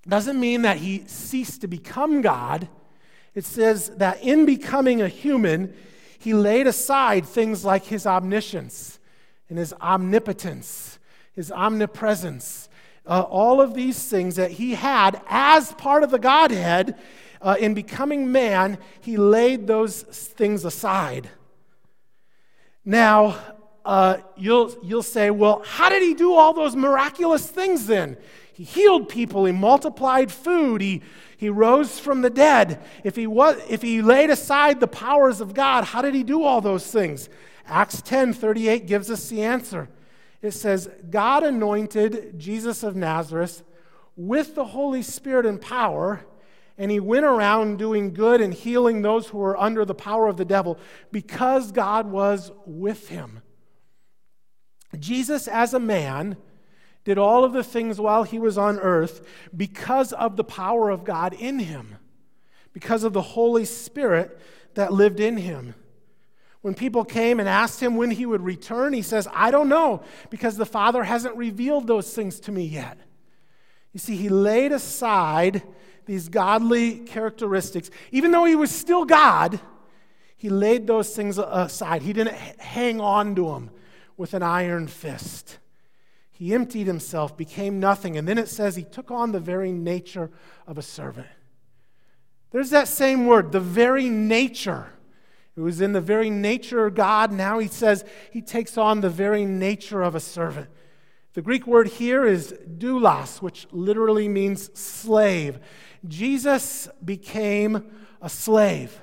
doesn't 0.09 0.39
mean 0.39 0.63
that 0.63 0.77
he 0.77 1.03
ceased 1.07 1.61
to 1.61 1.67
become 1.67 2.21
God. 2.21 2.67
It 3.35 3.45
says 3.45 3.89
that 3.97 4.21
in 4.21 4.45
becoming 4.45 5.01
a 5.01 5.07
human, 5.07 5.73
he 6.17 6.33
laid 6.33 6.67
aside 6.67 7.25
things 7.25 7.63
like 7.63 7.85
his 7.85 8.05
omniscience 8.05 8.99
and 9.47 9.57
his 9.57 9.73
omnipotence, 9.73 10.99
his 11.33 11.51
omnipresence, 11.51 12.69
uh, 13.05 13.21
all 13.21 13.61
of 13.61 13.73
these 13.73 14.09
things 14.09 14.35
that 14.35 14.51
he 14.51 14.75
had 14.75 15.21
as 15.27 15.73
part 15.73 16.03
of 16.03 16.11
the 16.11 16.19
Godhead. 16.19 16.95
Uh, 17.41 17.55
in 17.57 17.73
becoming 17.73 18.31
man, 18.31 18.77
he 18.99 19.15
laid 19.15 19.65
those 19.65 20.01
things 20.01 20.65
aside. 20.65 21.29
Now, 22.83 23.39
uh, 23.85 24.17
you'll, 24.35 24.75
you'll 24.83 25.03
say, 25.03 25.29
well, 25.31 25.63
how 25.65 25.89
did 25.89 26.03
he 26.03 26.13
do 26.13 26.33
all 26.33 26.53
those 26.53 26.75
miraculous 26.75 27.49
things 27.49 27.87
then? 27.87 28.17
He 28.59 28.65
healed 28.65 29.07
people, 29.07 29.45
he 29.45 29.53
multiplied 29.53 30.33
food, 30.33 30.81
he, 30.81 31.01
he 31.37 31.47
rose 31.47 31.97
from 31.97 32.21
the 32.21 32.29
dead. 32.29 32.83
If 33.05 33.15
he, 33.15 33.25
was, 33.25 33.55
if 33.69 33.81
he 33.81 34.01
laid 34.01 34.29
aside 34.29 34.81
the 34.81 34.87
powers 34.87 35.39
of 35.39 35.53
God, 35.53 35.85
how 35.85 36.01
did 36.01 36.13
he 36.13 36.23
do 36.23 36.43
all 36.43 36.59
those 36.59 36.85
things? 36.91 37.29
Acts 37.65 38.01
10 38.01 38.33
38 38.33 38.85
gives 38.85 39.09
us 39.09 39.29
the 39.29 39.43
answer. 39.43 39.87
It 40.41 40.51
says, 40.51 40.89
God 41.09 41.43
anointed 41.43 42.37
Jesus 42.37 42.83
of 42.83 42.97
Nazareth 42.97 43.63
with 44.17 44.55
the 44.55 44.65
Holy 44.65 45.03
Spirit 45.03 45.45
and 45.45 45.61
power, 45.61 46.25
and 46.77 46.91
he 46.91 46.99
went 46.99 47.23
around 47.23 47.77
doing 47.77 48.13
good 48.13 48.41
and 48.41 48.53
healing 48.53 49.01
those 49.01 49.27
who 49.27 49.37
were 49.37 49.57
under 49.57 49.85
the 49.85 49.95
power 49.95 50.27
of 50.27 50.35
the 50.35 50.43
devil 50.43 50.77
because 51.13 51.71
God 51.71 52.11
was 52.11 52.51
with 52.65 53.07
him. 53.07 53.41
Jesus, 54.99 55.47
as 55.47 55.73
a 55.73 55.79
man, 55.79 56.35
did 57.09 57.17
all 57.17 57.43
of 57.43 57.53
the 57.53 57.63
things 57.63 57.99
while 57.99 58.21
he 58.21 58.37
was 58.37 58.55
on 58.55 58.77
earth 58.77 59.25
because 59.57 60.13
of 60.13 60.35
the 60.35 60.43
power 60.43 60.91
of 60.91 61.03
God 61.03 61.33
in 61.33 61.57
him, 61.57 61.95
because 62.71 63.03
of 63.03 63.13
the 63.13 63.21
Holy 63.23 63.65
Spirit 63.65 64.39
that 64.75 64.93
lived 64.93 65.19
in 65.19 65.35
him. 65.35 65.73
When 66.61 66.75
people 66.75 67.03
came 67.03 67.39
and 67.39 67.49
asked 67.49 67.81
him 67.81 67.95
when 67.95 68.11
he 68.11 68.27
would 68.27 68.41
return, 68.41 68.93
he 68.93 69.01
says, 69.01 69.27
I 69.33 69.49
don't 69.49 69.69
know, 69.69 70.03
because 70.29 70.55
the 70.55 70.67
Father 70.67 71.03
hasn't 71.03 71.35
revealed 71.35 71.87
those 71.87 72.13
things 72.13 72.39
to 72.41 72.51
me 72.51 72.65
yet. 72.65 72.99
You 73.91 73.99
see, 73.99 74.15
he 74.15 74.29
laid 74.29 74.71
aside 74.71 75.63
these 76.05 76.29
godly 76.29 76.99
characteristics. 76.99 77.89
Even 78.11 78.29
though 78.29 78.45
he 78.45 78.55
was 78.55 78.69
still 78.69 79.03
God, 79.03 79.59
he 80.37 80.49
laid 80.49 80.85
those 80.85 81.15
things 81.15 81.39
aside. 81.39 82.03
He 82.03 82.13
didn't 82.13 82.35
hang 82.35 83.01
on 83.01 83.33
to 83.33 83.45
them 83.45 83.71
with 84.15 84.35
an 84.35 84.43
iron 84.43 84.85
fist. 84.85 85.57
He 86.39 86.53
emptied 86.53 86.87
himself, 86.87 87.35
became 87.35 87.81
nothing, 87.81 88.17
and 88.17 88.25
then 88.25 88.37
it 88.37 88.47
says 88.47 88.77
he 88.77 88.83
took 88.83 89.11
on 89.11 89.33
the 89.33 89.41
very 89.41 89.73
nature 89.73 90.31
of 90.65 90.77
a 90.77 90.81
servant. 90.81 91.27
There's 92.51 92.69
that 92.69 92.87
same 92.87 93.25
word, 93.25 93.51
the 93.51 93.59
very 93.59 94.07
nature. 94.07 94.87
It 95.57 95.59
was 95.59 95.81
in 95.81 95.91
the 95.91 95.99
very 95.99 96.29
nature 96.29 96.85
of 96.85 96.95
God. 96.95 97.33
Now 97.33 97.59
he 97.59 97.67
says 97.67 98.05
he 98.31 98.41
takes 98.41 98.77
on 98.77 99.01
the 99.01 99.09
very 99.09 99.43
nature 99.43 100.01
of 100.01 100.15
a 100.15 100.21
servant. 100.21 100.69
The 101.33 101.41
Greek 101.41 101.67
word 101.67 101.89
here 101.89 102.25
is 102.25 102.53
doulos, 102.53 103.41
which 103.41 103.67
literally 103.71 104.29
means 104.29 104.69
slave. 104.79 105.59
Jesus 106.07 106.87
became 107.03 107.91
a 108.21 108.29
slave. 108.29 108.97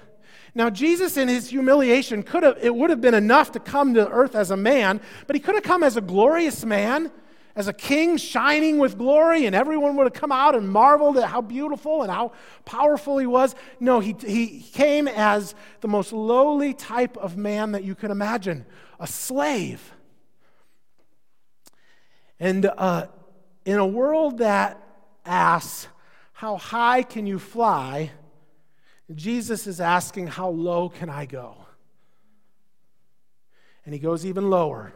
Now, 0.54 0.70
Jesus, 0.70 1.18
in 1.18 1.28
his 1.28 1.50
humiliation, 1.50 2.22
could 2.22 2.44
have, 2.44 2.56
it 2.62 2.74
would 2.74 2.88
have 2.88 3.02
been 3.02 3.12
enough 3.12 3.52
to 3.52 3.60
come 3.60 3.92
to 3.92 4.08
earth 4.08 4.34
as 4.34 4.50
a 4.50 4.56
man, 4.56 5.02
but 5.26 5.36
he 5.36 5.40
could 5.40 5.54
have 5.54 5.64
come 5.64 5.82
as 5.82 5.98
a 5.98 6.00
glorious 6.00 6.64
man 6.64 7.12
as 7.56 7.68
a 7.68 7.72
king 7.72 8.18
shining 8.18 8.76
with 8.76 8.98
glory, 8.98 9.46
and 9.46 9.56
everyone 9.56 9.96
would 9.96 10.04
have 10.04 10.12
come 10.12 10.30
out 10.30 10.54
and 10.54 10.68
marveled 10.68 11.16
at 11.16 11.24
how 11.24 11.40
beautiful 11.40 12.02
and 12.02 12.12
how 12.12 12.32
powerful 12.66 13.16
he 13.16 13.26
was. 13.26 13.54
No, 13.80 13.98
he, 13.98 14.14
he 14.24 14.60
came 14.60 15.08
as 15.08 15.54
the 15.80 15.88
most 15.88 16.12
lowly 16.12 16.74
type 16.74 17.16
of 17.16 17.38
man 17.38 17.72
that 17.72 17.82
you 17.82 17.94
can 17.94 18.10
imagine 18.10 18.66
a 19.00 19.06
slave. 19.06 19.94
And 22.38 22.66
uh, 22.66 23.06
in 23.64 23.78
a 23.78 23.86
world 23.86 24.38
that 24.38 24.78
asks, 25.24 25.88
How 26.34 26.58
high 26.58 27.02
can 27.02 27.26
you 27.26 27.38
fly? 27.38 28.10
Jesus 29.14 29.66
is 29.66 29.80
asking, 29.80 30.26
How 30.26 30.50
low 30.50 30.90
can 30.90 31.08
I 31.08 31.24
go? 31.24 31.56
And 33.86 33.94
he 33.94 33.98
goes 33.98 34.26
even 34.26 34.50
lower. 34.50 34.92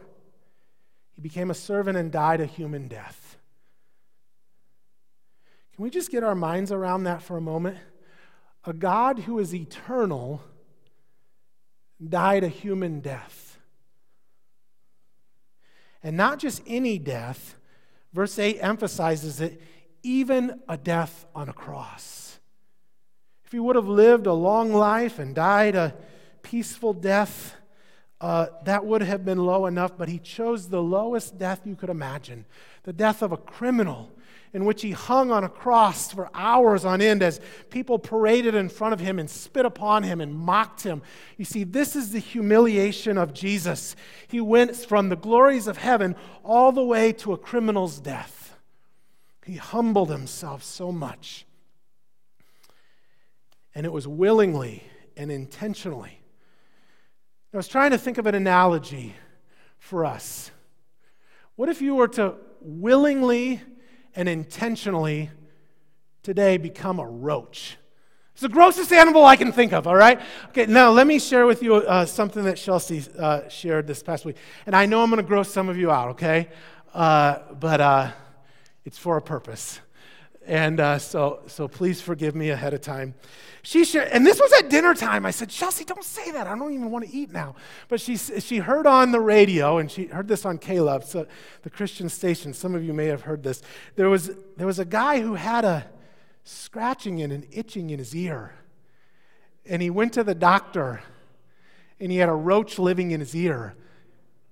He 1.15 1.21
became 1.21 1.51
a 1.51 1.55
servant 1.55 1.97
and 1.97 2.11
died 2.11 2.41
a 2.41 2.45
human 2.45 2.87
death. 2.87 3.37
Can 5.75 5.83
we 5.83 5.89
just 5.89 6.11
get 6.11 6.23
our 6.23 6.35
minds 6.35 6.71
around 6.71 7.03
that 7.03 7.21
for 7.21 7.37
a 7.37 7.41
moment? 7.41 7.77
A 8.65 8.73
God 8.73 9.19
who 9.19 9.39
is 9.39 9.55
eternal 9.55 10.41
died 12.07 12.43
a 12.43 12.47
human 12.47 12.99
death. 12.99 13.59
And 16.03 16.17
not 16.17 16.39
just 16.39 16.61
any 16.65 16.97
death, 16.97 17.55
verse 18.13 18.37
8 18.39 18.59
emphasizes 18.59 19.39
it, 19.39 19.61
even 20.03 20.59
a 20.67 20.77
death 20.77 21.25
on 21.35 21.47
a 21.47 21.53
cross. 21.53 22.39
If 23.45 23.51
he 23.51 23.59
would 23.59 23.75
have 23.75 23.87
lived 23.87 24.27
a 24.27 24.33
long 24.33 24.73
life 24.73 25.19
and 25.19 25.35
died 25.35 25.75
a 25.75 25.93
peaceful 26.41 26.93
death, 26.93 27.55
uh, 28.21 28.45
that 28.65 28.85
would 28.85 29.01
have 29.01 29.25
been 29.25 29.39
low 29.39 29.65
enough, 29.65 29.97
but 29.97 30.07
he 30.07 30.19
chose 30.19 30.69
the 30.69 30.81
lowest 30.81 31.39
death 31.39 31.61
you 31.65 31.75
could 31.75 31.89
imagine 31.89 32.45
the 32.83 32.93
death 32.93 33.21
of 33.21 33.31
a 33.31 33.37
criminal, 33.37 34.11
in 34.53 34.65
which 34.65 34.81
he 34.81 34.91
hung 34.91 35.31
on 35.31 35.43
a 35.43 35.49
cross 35.49 36.11
for 36.11 36.29
hours 36.33 36.83
on 36.83 37.01
end 37.01 37.21
as 37.23 37.39
people 37.69 37.99
paraded 37.99 38.55
in 38.55 38.69
front 38.69 38.93
of 38.93 38.99
him 38.99 39.19
and 39.19 39.29
spit 39.29 39.65
upon 39.65 40.03
him 40.03 40.19
and 40.19 40.33
mocked 40.33 40.81
him. 40.81 41.01
You 41.37 41.45
see, 41.45 41.63
this 41.63 41.95
is 41.95 42.11
the 42.11 42.19
humiliation 42.19 43.17
of 43.17 43.33
Jesus. 43.33 43.95
He 44.27 44.41
went 44.41 44.75
from 44.75 45.09
the 45.09 45.15
glories 45.15 45.67
of 45.67 45.77
heaven 45.77 46.15
all 46.43 46.71
the 46.71 46.83
way 46.83 47.13
to 47.13 47.33
a 47.33 47.37
criminal's 47.37 47.99
death. 47.99 48.57
He 49.45 49.55
humbled 49.55 50.09
himself 50.09 50.63
so 50.63 50.91
much. 50.91 51.45
And 53.73 53.85
it 53.85 53.91
was 53.91 54.07
willingly 54.07 54.83
and 55.15 55.31
intentionally. 55.31 56.20
I 57.53 57.57
was 57.57 57.67
trying 57.67 57.91
to 57.91 57.97
think 57.97 58.17
of 58.17 58.27
an 58.27 58.35
analogy 58.35 59.13
for 59.77 60.05
us. 60.05 60.51
What 61.57 61.67
if 61.67 61.81
you 61.81 61.95
were 61.95 62.07
to 62.09 62.35
willingly 62.61 63.61
and 64.15 64.29
intentionally 64.29 65.29
today 66.23 66.55
become 66.55 66.97
a 66.97 67.05
roach? 67.05 67.77
It's 68.31 68.41
the 68.41 68.47
grossest 68.47 68.93
animal 68.93 69.25
I 69.25 69.35
can 69.35 69.51
think 69.51 69.73
of, 69.73 69.85
all 69.85 69.97
right? 69.97 70.21
Okay, 70.49 70.65
now 70.65 70.91
let 70.91 71.05
me 71.05 71.19
share 71.19 71.45
with 71.45 71.61
you 71.61 71.75
uh, 71.75 72.05
something 72.05 72.45
that 72.45 72.55
Chelsea 72.55 73.03
uh, 73.19 73.49
shared 73.49 73.85
this 73.85 74.01
past 74.01 74.23
week. 74.23 74.37
And 74.65 74.73
I 74.73 74.85
know 74.85 75.03
I'm 75.03 75.09
going 75.09 75.21
to 75.21 75.27
gross 75.27 75.51
some 75.51 75.67
of 75.67 75.75
you 75.75 75.91
out, 75.91 76.11
okay? 76.11 76.47
Uh, 76.93 77.39
but 77.59 77.81
uh, 77.81 78.11
it's 78.85 78.97
for 78.97 79.17
a 79.17 79.21
purpose. 79.21 79.81
And 80.45 80.79
uh, 80.79 80.97
so, 80.97 81.41
so 81.47 81.67
please 81.67 82.01
forgive 82.01 82.35
me 82.35 82.49
ahead 82.49 82.73
of 82.73 82.81
time. 82.81 83.13
She 83.63 83.85
and 83.99 84.25
this 84.25 84.39
was 84.39 84.51
at 84.53 84.69
dinner 84.71 84.95
time. 84.95 85.23
I 85.25 85.31
said, 85.31 85.49
Chelsea, 85.49 85.85
don't 85.85 86.03
say 86.03 86.31
that. 86.31 86.47
I 86.47 86.57
don't 86.57 86.73
even 86.73 86.89
want 86.89 87.05
to 87.05 87.15
eat 87.15 87.31
now. 87.31 87.55
But 87.89 88.01
she, 88.01 88.17
she 88.17 88.57
heard 88.57 88.87
on 88.87 89.11
the 89.11 89.19
radio, 89.19 89.77
and 89.77 89.91
she 89.91 90.05
heard 90.05 90.27
this 90.27 90.45
on 90.45 90.57
K-LOVE, 90.57 91.03
so 91.03 91.27
the 91.61 91.69
Christian 91.69 92.09
station. 92.09 92.53
Some 92.53 92.73
of 92.73 92.83
you 92.83 92.91
may 92.91 93.05
have 93.05 93.21
heard 93.21 93.43
this. 93.43 93.61
There 93.95 94.09
was, 94.09 94.31
there 94.57 94.65
was 94.65 94.79
a 94.79 94.85
guy 94.85 95.21
who 95.21 95.35
had 95.35 95.63
a 95.63 95.85
scratching 96.43 97.21
and 97.21 97.31
an 97.31 97.45
itching 97.51 97.91
in 97.91 97.99
his 97.99 98.15
ear. 98.15 98.55
And 99.65 99.79
he 99.79 99.91
went 99.91 100.13
to 100.13 100.23
the 100.23 100.33
doctor, 100.33 101.01
and 101.99 102.11
he 102.11 102.17
had 102.17 102.29
a 102.29 102.33
roach 102.33 102.79
living 102.79 103.11
in 103.11 103.19
his 103.19 103.35
ear. 103.35 103.75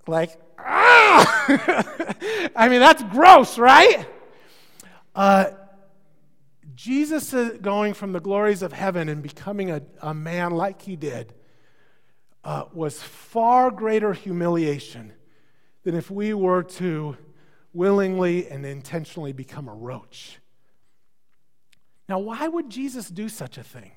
Like, 0.06 0.40
ah! 0.60 1.46
I 2.56 2.70
mean, 2.70 2.80
that's 2.80 3.02
gross, 3.04 3.58
right? 3.58 4.08
Uh, 5.16 5.46
Jesus 6.80 7.36
going 7.62 7.94
from 7.94 8.14
the 8.14 8.22
glories 8.22 8.62
of 8.62 8.72
heaven 8.72 9.10
and 9.10 9.22
becoming 9.22 9.70
a, 9.70 9.82
a 10.02 10.14
man 10.14 10.52
like 10.52 10.82
he 10.82 10.96
did 10.96 11.34
uh, 12.46 12.64
was 12.72 13.04
far 13.04 13.70
greater 13.70 14.14
humiliation 14.14 15.12
than 15.84 15.94
if 15.94 16.10
we 16.10 16.34
were 16.34 16.64
to 16.64 17.18
willingly 17.74 18.48
and 18.48 18.66
intentionally 18.66 19.34
become 19.34 19.68
a 19.68 19.74
roach. 19.74 20.40
Now, 22.08 22.20
why 22.20 22.48
would 22.48 22.70
Jesus 22.70 23.10
do 23.10 23.28
such 23.28 23.58
a 23.58 23.64
thing? 23.64 23.92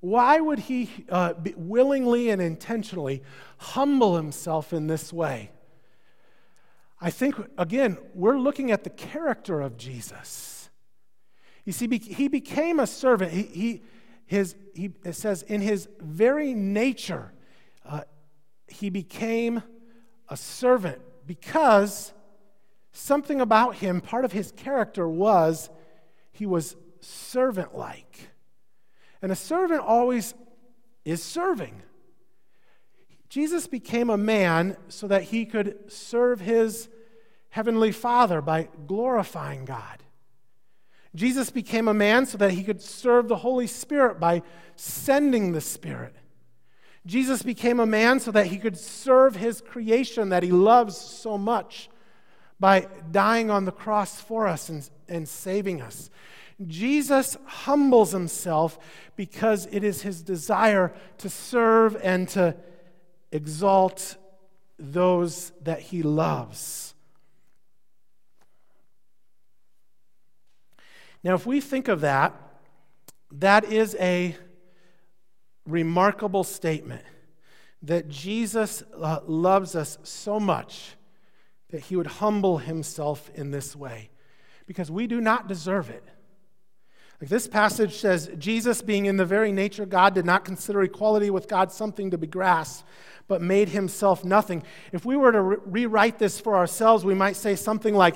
Why 0.00 0.40
would 0.40 0.58
he 0.58 0.90
uh, 1.08 1.34
willingly 1.54 2.30
and 2.30 2.42
intentionally 2.42 3.22
humble 3.58 4.16
himself 4.16 4.72
in 4.72 4.88
this 4.88 5.12
way? 5.12 5.52
I 7.00 7.10
think, 7.10 7.36
again, 7.56 7.96
we're 8.12 8.40
looking 8.40 8.72
at 8.72 8.82
the 8.82 8.90
character 8.90 9.60
of 9.60 9.76
Jesus. 9.76 10.57
You 11.68 11.72
see, 11.72 11.98
he 11.98 12.28
became 12.28 12.80
a 12.80 12.86
servant. 12.86 13.30
He, 13.30 13.42
he, 13.42 13.82
his, 14.24 14.56
he, 14.74 14.92
it 15.04 15.12
says, 15.12 15.42
in 15.42 15.60
his 15.60 15.86
very 16.00 16.54
nature, 16.54 17.30
uh, 17.84 18.04
he 18.68 18.88
became 18.88 19.62
a 20.30 20.36
servant 20.38 21.02
because 21.26 22.14
something 22.92 23.42
about 23.42 23.74
him, 23.74 24.00
part 24.00 24.24
of 24.24 24.32
his 24.32 24.50
character 24.52 25.06
was 25.06 25.68
he 26.32 26.46
was 26.46 26.74
servant 27.00 27.76
like. 27.76 28.30
And 29.20 29.30
a 29.30 29.36
servant 29.36 29.82
always 29.82 30.32
is 31.04 31.22
serving. 31.22 31.82
Jesus 33.28 33.66
became 33.66 34.08
a 34.08 34.16
man 34.16 34.78
so 34.88 35.06
that 35.06 35.24
he 35.24 35.44
could 35.44 35.92
serve 35.92 36.40
his 36.40 36.88
heavenly 37.50 37.92
Father 37.92 38.40
by 38.40 38.70
glorifying 38.86 39.66
God. 39.66 40.02
Jesus 41.14 41.50
became 41.50 41.88
a 41.88 41.94
man 41.94 42.26
so 42.26 42.38
that 42.38 42.52
he 42.52 42.62
could 42.62 42.82
serve 42.82 43.28
the 43.28 43.36
Holy 43.36 43.66
Spirit 43.66 44.20
by 44.20 44.42
sending 44.76 45.52
the 45.52 45.60
Spirit. 45.60 46.14
Jesus 47.06 47.42
became 47.42 47.80
a 47.80 47.86
man 47.86 48.20
so 48.20 48.30
that 48.30 48.46
he 48.46 48.58
could 48.58 48.76
serve 48.76 49.36
his 49.36 49.60
creation 49.60 50.28
that 50.28 50.42
he 50.42 50.52
loves 50.52 50.96
so 50.96 51.38
much 51.38 51.88
by 52.60 52.86
dying 53.10 53.50
on 53.50 53.64
the 53.64 53.72
cross 53.72 54.20
for 54.20 54.46
us 54.46 54.68
and, 54.68 54.88
and 55.08 55.28
saving 55.28 55.80
us. 55.80 56.10
Jesus 56.66 57.36
humbles 57.46 58.12
himself 58.12 58.78
because 59.16 59.66
it 59.70 59.84
is 59.84 60.02
his 60.02 60.22
desire 60.22 60.92
to 61.18 61.30
serve 61.30 61.96
and 62.02 62.28
to 62.30 62.56
exalt 63.30 64.16
those 64.78 65.52
that 65.62 65.80
he 65.80 66.02
loves. 66.02 66.94
Now, 71.24 71.34
if 71.34 71.46
we 71.46 71.60
think 71.60 71.88
of 71.88 72.00
that, 72.02 72.34
that 73.32 73.64
is 73.64 73.96
a 73.98 74.36
remarkable 75.66 76.44
statement 76.44 77.02
that 77.82 78.08
Jesus 78.08 78.82
uh, 79.00 79.20
loves 79.26 79.74
us 79.74 79.98
so 80.02 80.40
much 80.40 80.96
that 81.70 81.80
he 81.82 81.96
would 81.96 82.06
humble 82.06 82.58
himself 82.58 83.30
in 83.34 83.50
this 83.50 83.76
way 83.76 84.10
because 84.66 84.90
we 84.90 85.06
do 85.06 85.20
not 85.20 85.46
deserve 85.46 85.90
it. 85.90 86.04
Like 87.20 87.30
this 87.30 87.48
passage 87.48 87.96
says, 87.96 88.30
Jesus, 88.38 88.80
being 88.80 89.06
in 89.06 89.16
the 89.16 89.24
very 89.24 89.50
nature 89.50 89.82
of 89.82 89.90
God, 89.90 90.14
did 90.14 90.24
not 90.24 90.44
consider 90.44 90.82
equality 90.82 91.30
with 91.30 91.48
God 91.48 91.72
something 91.72 92.12
to 92.12 92.18
be 92.18 92.28
grasped, 92.28 92.86
but 93.26 93.42
made 93.42 93.70
himself 93.70 94.24
nothing. 94.24 94.62
If 94.92 95.04
we 95.04 95.16
were 95.16 95.32
to 95.32 95.42
re- 95.42 95.56
rewrite 95.66 96.18
this 96.18 96.38
for 96.38 96.56
ourselves, 96.56 97.04
we 97.04 97.14
might 97.14 97.34
say 97.34 97.56
something 97.56 97.94
like, 97.94 98.14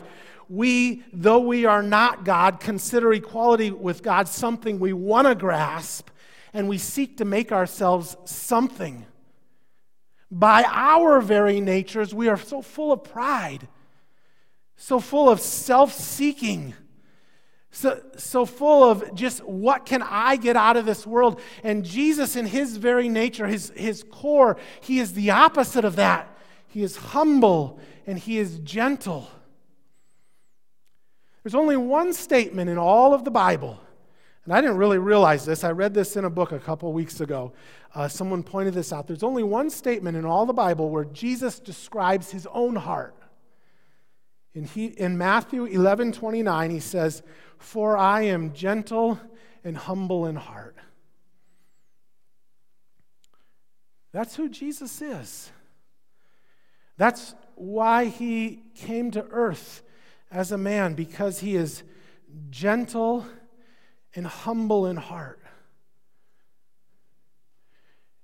We, 0.49 1.03
though 1.13 1.41
we 1.41 1.65
are 1.65 1.83
not 1.83 2.25
God, 2.25 2.61
consider 2.61 3.13
equality 3.13 3.71
with 3.71 4.03
God 4.03 4.29
something 4.29 4.79
we 4.79 4.93
want 4.93 5.29
to 5.29 5.35
grasp, 5.35 6.09
and 6.53 6.69
we 6.69 6.79
seek 6.79 7.19
to 7.19 7.25
make 7.25 7.53
ourselves 7.53 8.17
something. 8.25 9.07
By 10.31 10.65
our 10.69 11.21
very 11.21 11.61
natures, 11.61 12.15
we 12.15 12.29
are 12.29 12.39
so 12.39 12.63
full 12.63 12.93
of 12.93 13.05
pride, 13.05 13.69
so 14.77 15.01
full 15.01 15.29
of 15.29 15.41
self 15.41 15.93
seeking 15.93 16.75
so, 17.75 18.03
so 18.19 18.45
full 18.45 18.85
of 18.85 19.15
just 19.15 19.43
what 19.45 19.87
can 19.87 20.03
I 20.03 20.37
get 20.37 20.57
out 20.57 20.77
of 20.77 20.85
this 20.85 21.07
world? 21.07 21.41
And 21.65 21.87
Jesus, 21.87 22.37
in 22.37 22.45
his 22.45 22.77
very 22.77 23.09
nature, 23.09 23.47
his, 23.47 23.73
his 23.75 24.05
core, 24.11 24.59
he 24.83 24.99
is 24.99 25.15
the 25.15 25.31
opposite 25.31 25.87
of 25.87 25.97
that. 25.97 26.37
He 26.69 26.83
is 26.83 26.97
humble 26.97 27.81
and 28.07 28.19
he 28.19 28.39
is 28.39 28.59
gentle. 28.59 29.29
There's 31.43 31.55
only 31.55 31.77
one 31.77 32.13
statement 32.13 32.71
in 32.71 32.79
all 32.79 33.15
of 33.15 33.25
the 33.25 33.31
Bible, 33.31 33.81
and 34.45 34.55
I 34.55 34.61
didn't 34.61 34.77
really 34.77 34.99
realize 34.99 35.45
this. 35.45 35.65
I 35.65 35.73
read 35.73 35.95
this 35.95 36.17
in 36.17 36.25
a 36.25 36.31
book 36.31 36.53
a 36.53 36.59
couple 36.59 36.93
weeks 36.93 37.21
ago. 37.21 37.53
Uh, 37.95 38.09
someone 38.09 38.43
pointed 38.43 38.75
this 38.75 38.93
out. 38.93 39.07
There's 39.07 39.23
only 39.23 39.43
one 39.43 39.69
statement 39.69 40.17
in 40.17 40.25
all 40.25 40.47
the 40.47 40.53
Bible 40.53 40.91
where 40.91 41.05
Jesus 41.05 41.59
describes 41.59 42.31
his 42.31 42.47
own 42.53 42.77
heart. 42.77 43.17
In, 44.55 44.65
he, 44.65 44.87
in 44.87 45.19
Matthew 45.19 45.65
11 45.65 46.13
29, 46.13 46.71
he 46.71 46.81
says, 46.81 47.23
For 47.59 47.97
I 47.97 48.23
am 48.23 48.53
gentle 48.53 49.19
and 49.65 49.77
humble 49.77 50.27
in 50.27 50.37
heart. 50.37 50.77
That's 54.13 54.37
who 54.37 54.49
Jesus 54.49 55.01
is. 55.01 55.51
That's 56.99 57.35
why 57.55 58.07
he 58.07 58.63
came 58.75 59.11
to 59.13 59.27
earth 59.31 59.83
as 60.33 60.51
a 60.51 60.59
man, 60.59 60.95
because 60.95 61.41
he 61.41 61.55
is 61.55 61.83
gentle 62.51 63.27
and 64.15 64.27
humble 64.27 64.87
in 64.87 64.97
heart. 64.97 65.41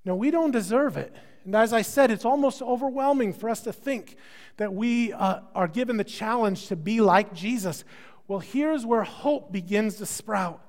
Now, 0.04 0.14
we 0.14 0.30
don't 0.30 0.50
deserve 0.50 0.96
it. 0.96 1.14
And 1.44 1.54
as 1.54 1.72
I 1.72 1.82
said, 1.82 2.10
it's 2.10 2.24
almost 2.24 2.62
overwhelming 2.62 3.32
for 3.32 3.48
us 3.48 3.60
to 3.62 3.72
think 3.72 4.16
that 4.56 4.72
we 4.72 5.12
uh, 5.12 5.40
are 5.54 5.68
given 5.68 5.96
the 5.96 6.04
challenge 6.04 6.66
to 6.68 6.76
be 6.76 7.00
like 7.00 7.34
Jesus. 7.34 7.84
Well, 8.26 8.38
here's 8.38 8.84
where 8.84 9.02
hope 9.02 9.52
begins 9.52 9.96
to 9.96 10.06
sprout. 10.06 10.62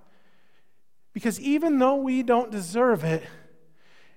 Because 1.13 1.39
even 1.39 1.79
though 1.79 1.95
we 1.95 2.23
don't 2.23 2.51
deserve 2.51 3.03
it, 3.03 3.23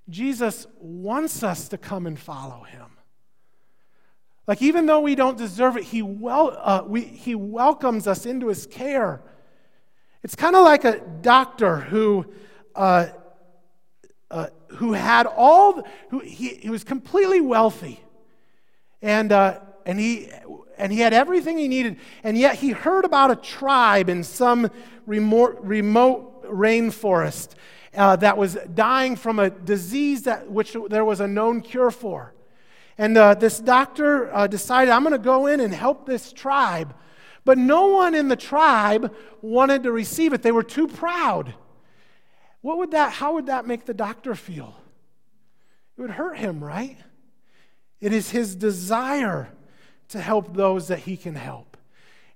Jesus 0.09 0.67
wants 0.79 1.43
us 1.43 1.69
to 1.69 1.79
come 1.79 2.07
and 2.07 2.19
follow 2.19 2.65
him. 2.65 2.92
Like, 4.47 4.61
even 4.61 4.87
though 4.87 5.01
we 5.01 5.15
don't 5.15 5.39
deserve 5.39 5.77
it, 5.77 5.85
he, 5.85 6.03
wel- 6.03 6.57
uh, 6.61 6.83
we, 6.87 7.03
he 7.03 7.35
welcomes 7.35 8.07
us 8.07 8.27
into 8.27 8.49
his 8.49 8.67
care. 8.67 9.23
It's 10.23 10.35
kind 10.35 10.57
of 10.57 10.65
like 10.65 10.85
a 10.85 11.01
doctor 11.21 11.77
who, 11.77 12.27
uh, 12.75 13.07
uh, 14.31 14.47
who 14.69 14.93
had 14.93 15.27
all, 15.27 15.75
the, 15.75 15.85
who, 16.11 16.19
he, 16.21 16.49
he 16.55 16.71
was 16.71 16.85
completely 16.85 17.41
wealthy 17.41 18.01
and, 19.01 19.33
uh, 19.33 19.61
and, 19.85 19.99
he, 19.99 20.29
and 20.79 20.93
he 20.93 21.01
had 21.01 21.13
everything 21.13 21.59
he 21.59 21.69
needed, 21.69 21.97
and 22.23 22.39
yet 22.39 22.57
he 22.57 22.71
heard 22.71 23.05
about 23.05 23.31
a 23.31 23.37
tribe 23.37 24.09
in 24.09 24.23
some 24.23 24.71
remote, 25.07 25.59
remote 25.61 26.45
rainforest 26.45 27.51
uh, 27.95 28.17
that 28.17 28.37
was 28.37 28.57
dying 28.75 29.17
from 29.17 29.39
a 29.39 29.51
disease 29.51 30.23
that, 30.23 30.51
which 30.51 30.77
there 30.89 31.05
was 31.05 31.21
a 31.21 31.29
known 31.29 31.61
cure 31.61 31.91
for. 31.91 32.33
And 33.03 33.19
uh, 33.19 33.35
this 33.35 33.59
doctor 33.59 34.33
uh, 34.33 34.47
decided, 34.47 34.93
I'm 34.93 35.03
going 35.03 35.11
to 35.11 35.19
go 35.19 35.49
in 35.49 35.59
and 35.59 35.75
help 35.75 36.07
this 36.07 36.33
tribe. 36.33 36.95
But 37.45 37.59
no 37.59 37.89
one 37.89 38.15
in 38.15 38.29
the 38.29 38.37
tribe 38.37 39.13
wanted 39.41 39.83
to 39.83 39.91
receive 39.91 40.33
it. 40.33 40.43
They 40.43 40.53
were 40.53 40.63
too 40.63 40.87
proud. 40.87 41.53
What 42.61 42.79
would 42.79 42.93
that, 42.93 43.15
how 43.15 43.35
would 43.35 43.47
that 43.47 43.67
make 43.67 43.87
the 43.87 43.93
doctor 43.93 44.37
feel? 44.37 44.77
It 45.99 46.03
would 46.03 46.13
hurt 46.13 46.39
him, 46.39 46.63
right? 46.63 46.97
It 48.01 48.13
is 48.13 48.31
his 48.31 48.55
desire 48.55 49.49
to 50.11 50.21
help 50.21 50.55
those 50.55 50.87
that 50.87 51.01
he 51.01 51.17
can 51.17 51.35
help. 51.35 51.77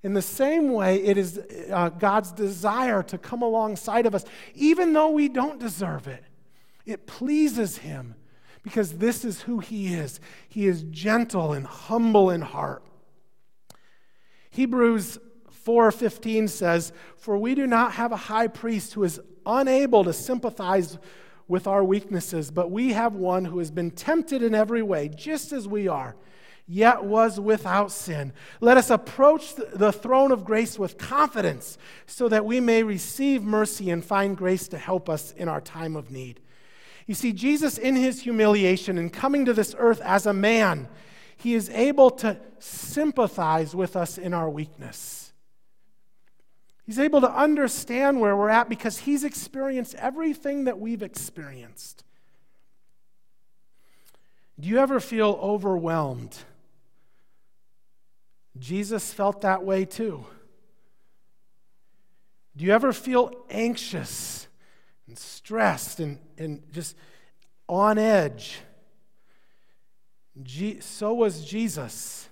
In 0.03 0.15
the 0.15 0.23
same 0.23 0.73
way, 0.73 0.97
it 0.97 1.17
is 1.17 1.41
uh, 1.71 1.91
God's 1.91 2.33
desire 2.33 3.05
to 3.05 3.19
come 3.19 3.43
alongside 3.43 4.05
of 4.05 4.17
us, 4.17 4.25
even 4.57 4.93
though 4.95 5.11
we 5.11 5.29
don't 5.29 5.61
deserve 5.61 6.09
it. 6.09 6.25
It 6.85 7.07
pleases 7.07 7.79
him 7.79 8.17
because 8.67 8.95
this 8.99 9.25
is 9.25 9.43
who 9.43 9.61
he 9.61 9.95
is. 9.95 10.19
He 10.49 10.67
is 10.67 10.83
gentle 10.83 11.53
and 11.53 11.65
humble 11.65 12.31
in 12.31 12.41
heart. 12.41 12.83
Hebrews 14.51 15.21
4:15 15.49 16.49
says, 16.49 16.93
"For 17.17 17.39
we 17.39 17.55
do 17.55 17.65
not 17.65 17.93
have 17.93 18.11
a 18.11 18.17
high 18.17 18.49
priest 18.49 18.95
who 18.95 19.05
is 19.05 19.21
unable 19.47 20.03
to 20.03 20.13
sympathize 20.13 20.99
with 21.47 21.69
our 21.69 21.85
weaknesses, 21.85 22.51
but 22.51 22.73
we 22.73 22.93
have 22.93 23.15
one 23.15 23.45
who 23.45 23.61
has 23.61 23.71
been 23.71 23.93
tempted 23.93 24.43
in 24.43 24.53
every 24.53 24.83
way, 24.83 25.11
just 25.11 25.53
as 25.53 25.69
we 25.69 25.87
are, 25.87 26.17
yet 26.67 27.05
was 27.05 27.39
without 27.39 27.93
sin. 27.93 28.33
Let 28.61 28.77
us 28.77 28.91
approach 28.91 29.55
the 29.55 29.93
throne 29.93 30.33
of 30.33 30.45
grace 30.45 30.77
with 30.77 30.99
confidence 30.99 31.79
so 32.05 32.29
that 32.31 32.45
we 32.45 32.59
may 32.59 32.83
receive 32.83 33.45
mercy 33.45 33.91
and 33.91 34.05
find 34.05 34.37
grace 34.37 34.67
to 34.69 34.79
help 34.79 35.09
us 35.09 35.31
in 35.37 35.49
our 35.49 35.61
time 35.61 35.95
of 35.95 36.11
need. 36.11 36.41
You 37.07 37.15
see, 37.15 37.33
Jesus, 37.33 37.79
in 37.79 37.95
his 37.95 38.23
humiliation 38.23 38.99
and 38.99 39.13
coming 39.13 39.45
to 39.45 39.55
this 39.55 39.75
earth 39.79 40.01
as 40.01 40.27
a 40.27 40.33
man, 40.33 40.89
he 41.37 41.55
is 41.55 41.71
able 41.71 42.11
to 42.11 42.37
sympathize 42.59 43.75
with 43.75 43.95
us 43.95 44.19
in 44.19 44.35
our 44.35 44.51
weakness. 44.51 45.33
He's 46.85 46.99
able 46.99 47.21
to 47.21 47.31
understand 47.31 48.21
where 48.21 48.37
we're 48.37 48.49
at 48.49 48.69
because 48.69 48.99
he's 48.99 49.25
experienced 49.25 49.95
everything 49.97 50.65
that 50.65 50.79
we've 50.79 51.03
experienced. 51.03 52.05
Do 54.59 54.69
you 54.69 54.79
ever 54.79 55.01
feel 55.01 55.39
overwhelmed? 55.43 56.37
Jesus 58.59 59.13
felt 59.13 59.43
that 59.43 59.65
way 59.65 59.85
too. 59.85 60.27
Do 62.57 62.65
you 62.65 62.73
ever 62.73 62.93
feel 62.93 63.31
anxious 63.51 64.49
and 65.07 65.19
stressed 65.19 66.01
and, 66.01 66.19
and 66.39 66.63
just 66.73 66.97
on 67.69 67.99
edge? 67.99 68.61
so 70.81 71.15
was 71.15 71.47
Jesus 71.47 72.29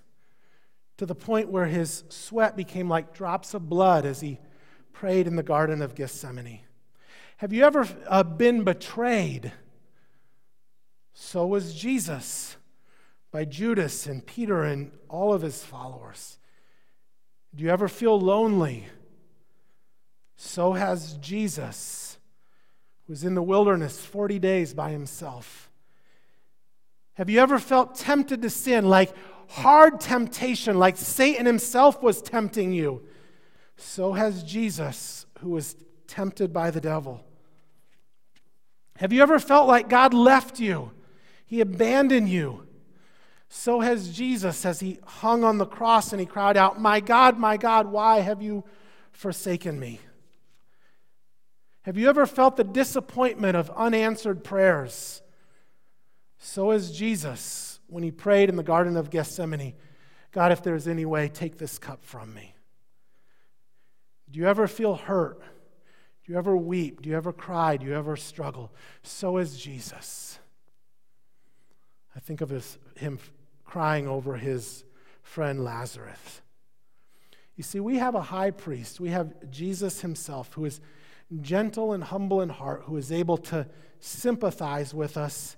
to 0.98 1.06
the 1.06 1.14
point 1.14 1.48
where 1.48 1.64
his 1.66 2.04
sweat 2.10 2.54
became 2.54 2.88
like 2.88 3.14
drops 3.14 3.54
of 3.54 3.68
blood 3.68 4.04
as 4.04 4.20
he 4.20 4.38
prayed 4.92 5.26
in 5.26 5.36
the 5.36 5.42
Garden 5.42 5.80
of 5.80 5.94
Gethsemane. 5.94 6.60
Have 7.38 7.52
you 7.52 7.64
ever 7.64 7.88
uh, 8.06 8.22
been 8.22 8.62
betrayed? 8.62 9.52
So 11.14 11.46
was 11.46 11.74
Jesus 11.74 12.56
by 13.30 13.46
Judas 13.46 14.06
and 14.06 14.24
Peter 14.24 14.64
and 14.64 14.92
all 15.08 15.32
of 15.32 15.40
his 15.40 15.64
followers. 15.64 16.38
Do 17.54 17.64
you 17.64 17.70
ever 17.70 17.88
feel 17.88 18.20
lonely? 18.20 18.86
so 20.36 20.72
has 20.72 21.14
Jesus, 21.14 22.03
was 23.08 23.24
in 23.24 23.34
the 23.34 23.42
wilderness 23.42 24.04
40 24.04 24.38
days 24.38 24.74
by 24.74 24.90
himself. 24.90 25.70
Have 27.14 27.30
you 27.30 27.40
ever 27.40 27.58
felt 27.58 27.94
tempted 27.94 28.42
to 28.42 28.50
sin, 28.50 28.88
like 28.88 29.12
hard 29.48 30.00
temptation, 30.00 30.78
like 30.78 30.96
Satan 30.96 31.46
himself 31.46 32.02
was 32.02 32.22
tempting 32.22 32.72
you? 32.72 33.02
So 33.76 34.12
has 34.12 34.42
Jesus, 34.42 35.26
who 35.40 35.50
was 35.50 35.76
tempted 36.06 36.52
by 36.52 36.70
the 36.70 36.80
devil. 36.80 37.24
Have 38.96 39.12
you 39.12 39.22
ever 39.22 39.38
felt 39.38 39.66
like 39.66 39.88
God 39.88 40.14
left 40.14 40.60
you? 40.60 40.92
He 41.46 41.60
abandoned 41.60 42.28
you. 42.28 42.66
So 43.48 43.80
has 43.80 44.16
Jesus 44.16 44.64
as 44.64 44.80
he 44.80 44.98
hung 45.04 45.44
on 45.44 45.58
the 45.58 45.66
cross 45.66 46.12
and 46.12 46.20
he 46.20 46.26
cried 46.26 46.56
out, 46.56 46.80
My 46.80 47.00
God, 47.00 47.38
my 47.38 47.56
God, 47.56 47.86
why 47.86 48.20
have 48.20 48.42
you 48.42 48.64
forsaken 49.12 49.78
me? 49.78 50.00
Have 51.84 51.96
you 51.96 52.08
ever 52.08 52.26
felt 52.26 52.56
the 52.56 52.64
disappointment 52.64 53.56
of 53.56 53.70
unanswered 53.70 54.44
prayers? 54.44 55.22
So 56.38 56.70
is 56.70 56.92
Jesus 56.92 57.80
when 57.86 58.02
he 58.02 58.10
prayed 58.10 58.48
in 58.48 58.56
the 58.56 58.62
Garden 58.62 58.96
of 58.96 59.10
Gethsemane 59.10 59.74
God, 60.34 60.50
if 60.50 60.64
there's 60.64 60.88
any 60.88 61.04
way, 61.04 61.28
take 61.28 61.58
this 61.58 61.78
cup 61.78 62.04
from 62.04 62.34
me. 62.34 62.56
Do 64.32 64.40
you 64.40 64.48
ever 64.48 64.66
feel 64.66 64.96
hurt? 64.96 65.38
Do 65.38 66.32
you 66.32 66.36
ever 66.36 66.56
weep? 66.56 67.02
Do 67.02 67.08
you 67.08 67.16
ever 67.16 67.32
cry? 67.32 67.76
Do 67.76 67.86
you 67.86 67.94
ever 67.94 68.16
struggle? 68.16 68.74
So 69.04 69.36
is 69.36 69.56
Jesus. 69.56 70.40
I 72.16 72.18
think 72.18 72.40
of 72.40 72.50
his, 72.50 72.78
him 72.96 73.20
crying 73.64 74.08
over 74.08 74.36
his 74.36 74.84
friend 75.22 75.62
Lazarus. 75.62 76.40
You 77.54 77.62
see, 77.62 77.78
we 77.78 77.98
have 77.98 78.16
a 78.16 78.22
high 78.22 78.50
priest. 78.50 78.98
We 78.98 79.10
have 79.10 79.50
Jesus 79.52 80.00
himself, 80.00 80.52
who 80.54 80.64
is 80.64 80.80
gentle 81.40 81.92
and 81.92 82.04
humble 82.04 82.40
in 82.40 82.48
heart, 82.48 82.82
who 82.87 82.96
is 82.96 83.10
able 83.10 83.38
to 83.38 83.66
sympathize 84.00 84.92
with 84.94 85.16
us 85.16 85.56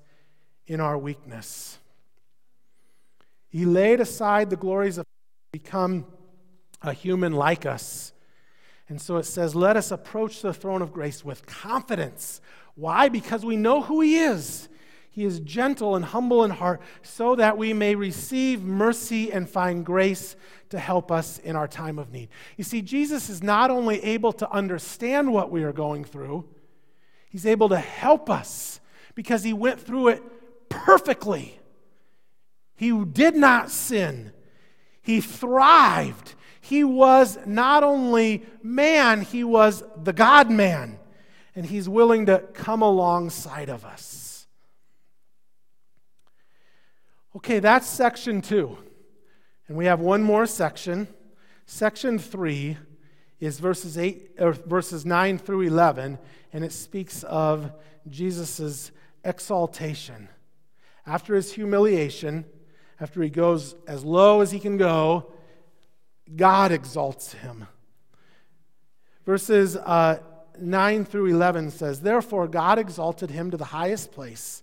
in 0.66 0.80
our 0.80 0.96
weakness. 0.96 1.78
He 3.48 3.64
laid 3.64 4.00
aside 4.00 4.50
the 4.50 4.56
glories 4.56 4.98
of 4.98 5.06
become 5.52 6.06
a 6.82 6.92
human 6.92 7.32
like 7.32 7.64
us 7.64 8.12
and 8.88 9.00
so 9.00 9.16
it 9.16 9.24
says, 9.24 9.54
Let 9.54 9.76
us 9.76 9.90
approach 9.90 10.42
the 10.42 10.54
throne 10.54 10.82
of 10.82 10.92
grace 10.92 11.24
with 11.24 11.46
confidence. 11.46 12.40
Why? 12.74 13.08
Because 13.08 13.44
we 13.44 13.56
know 13.56 13.82
who 13.82 14.00
He 14.00 14.18
is. 14.18 14.68
He 15.16 15.24
is 15.24 15.40
gentle 15.40 15.96
and 15.96 16.04
humble 16.04 16.44
in 16.44 16.50
heart, 16.50 16.82
so 17.00 17.34
that 17.36 17.56
we 17.56 17.72
may 17.72 17.94
receive 17.94 18.62
mercy 18.62 19.32
and 19.32 19.48
find 19.48 19.84
grace 19.84 20.36
to 20.68 20.78
help 20.78 21.10
us 21.10 21.38
in 21.38 21.56
our 21.56 21.66
time 21.66 21.98
of 21.98 22.12
need. 22.12 22.28
You 22.58 22.64
see, 22.64 22.82
Jesus 22.82 23.30
is 23.30 23.42
not 23.42 23.70
only 23.70 24.04
able 24.04 24.32
to 24.34 24.50
understand 24.50 25.32
what 25.32 25.50
we 25.50 25.62
are 25.64 25.72
going 25.72 26.04
through, 26.04 26.44
He's 27.30 27.46
able 27.46 27.70
to 27.70 27.78
help 27.78 28.28
us 28.28 28.78
because 29.14 29.42
He 29.42 29.54
went 29.54 29.80
through 29.80 30.08
it 30.08 30.22
perfectly. 30.68 31.58
He 32.76 32.92
did 33.04 33.36
not 33.36 33.70
sin, 33.70 34.32
He 35.00 35.22
thrived 35.22 36.34
he 36.66 36.82
was 36.82 37.38
not 37.46 37.84
only 37.84 38.44
man, 38.60 39.20
he 39.20 39.44
was 39.44 39.84
the 40.02 40.12
God 40.12 40.50
man. 40.50 40.98
And 41.54 41.64
he's 41.64 41.88
willing 41.88 42.26
to 42.26 42.40
come 42.54 42.82
alongside 42.82 43.68
of 43.68 43.84
us. 43.84 44.25
Okay, 47.36 47.58
that's 47.58 47.86
section 47.86 48.40
two. 48.40 48.78
And 49.68 49.76
we 49.76 49.84
have 49.84 50.00
one 50.00 50.22
more 50.22 50.46
section. 50.46 51.06
Section 51.66 52.18
three 52.18 52.78
is 53.40 53.58
verses 53.58 53.98
eight 53.98 54.30
or 54.38 54.52
verses 54.52 55.04
nine 55.04 55.36
through 55.36 55.60
eleven, 55.60 56.18
and 56.54 56.64
it 56.64 56.72
speaks 56.72 57.24
of 57.24 57.72
Jesus' 58.08 58.90
exaltation. 59.22 60.30
After 61.04 61.34
his 61.34 61.52
humiliation, 61.52 62.46
after 63.00 63.22
he 63.22 63.28
goes 63.28 63.74
as 63.86 64.02
low 64.02 64.40
as 64.40 64.50
he 64.50 64.58
can 64.58 64.78
go, 64.78 65.30
God 66.34 66.72
exalts 66.72 67.34
him. 67.34 67.66
Verses 69.26 69.76
uh, 69.76 70.20
9 70.58 71.04
through 71.04 71.26
11 71.26 71.72
says, 71.72 72.00
Therefore, 72.00 72.48
God 72.48 72.78
exalted 72.78 73.30
him 73.30 73.50
to 73.50 73.58
the 73.58 73.64
highest 73.66 74.10
place 74.10 74.62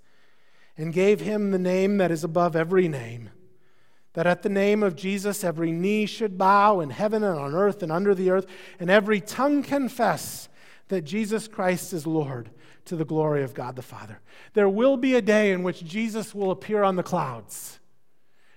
and 0.78 0.94
gave 0.94 1.22
him 1.22 1.52
the 1.52 1.60
name 1.60 1.98
that 1.98 2.12
is 2.12 2.24
above 2.24 2.56
every 2.56 2.88
name, 2.88 3.30
that 4.14 4.28
at 4.28 4.42
the 4.42 4.50
name 4.50 4.84
of 4.84 4.96
Jesus 4.96 5.44
every 5.44 5.72
knee 5.72 6.06
should 6.06 6.38
bow 6.38 6.80
in 6.80 6.90
heaven 6.90 7.24
and 7.24 7.38
on 7.38 7.54
earth 7.54 7.84
and 7.84 7.92
under 7.92 8.16
the 8.16 8.30
earth, 8.30 8.48
and 8.80 8.90
every 8.90 9.22
tongue 9.22 9.64
confess 9.64 10.50
that 10.88 11.02
Jesus 11.02 11.48
Christ 11.48 11.94
is 11.94 12.06
Lord 12.08 12.50
to 12.86 12.96
the 12.96 13.06
glory 13.06 13.44
of 13.44 13.54
God 13.54 13.76
the 13.76 13.82
Father. 13.82 14.20
There 14.54 14.70
will 14.70 14.98
be 14.98 15.16
a 15.16 15.22
day 15.22 15.52
in 15.52 15.64
which 15.64 15.84
Jesus 15.84 16.36
will 16.36 16.52
appear 16.52 16.84
on 16.84 16.96
the 16.96 17.04
clouds, 17.04 17.80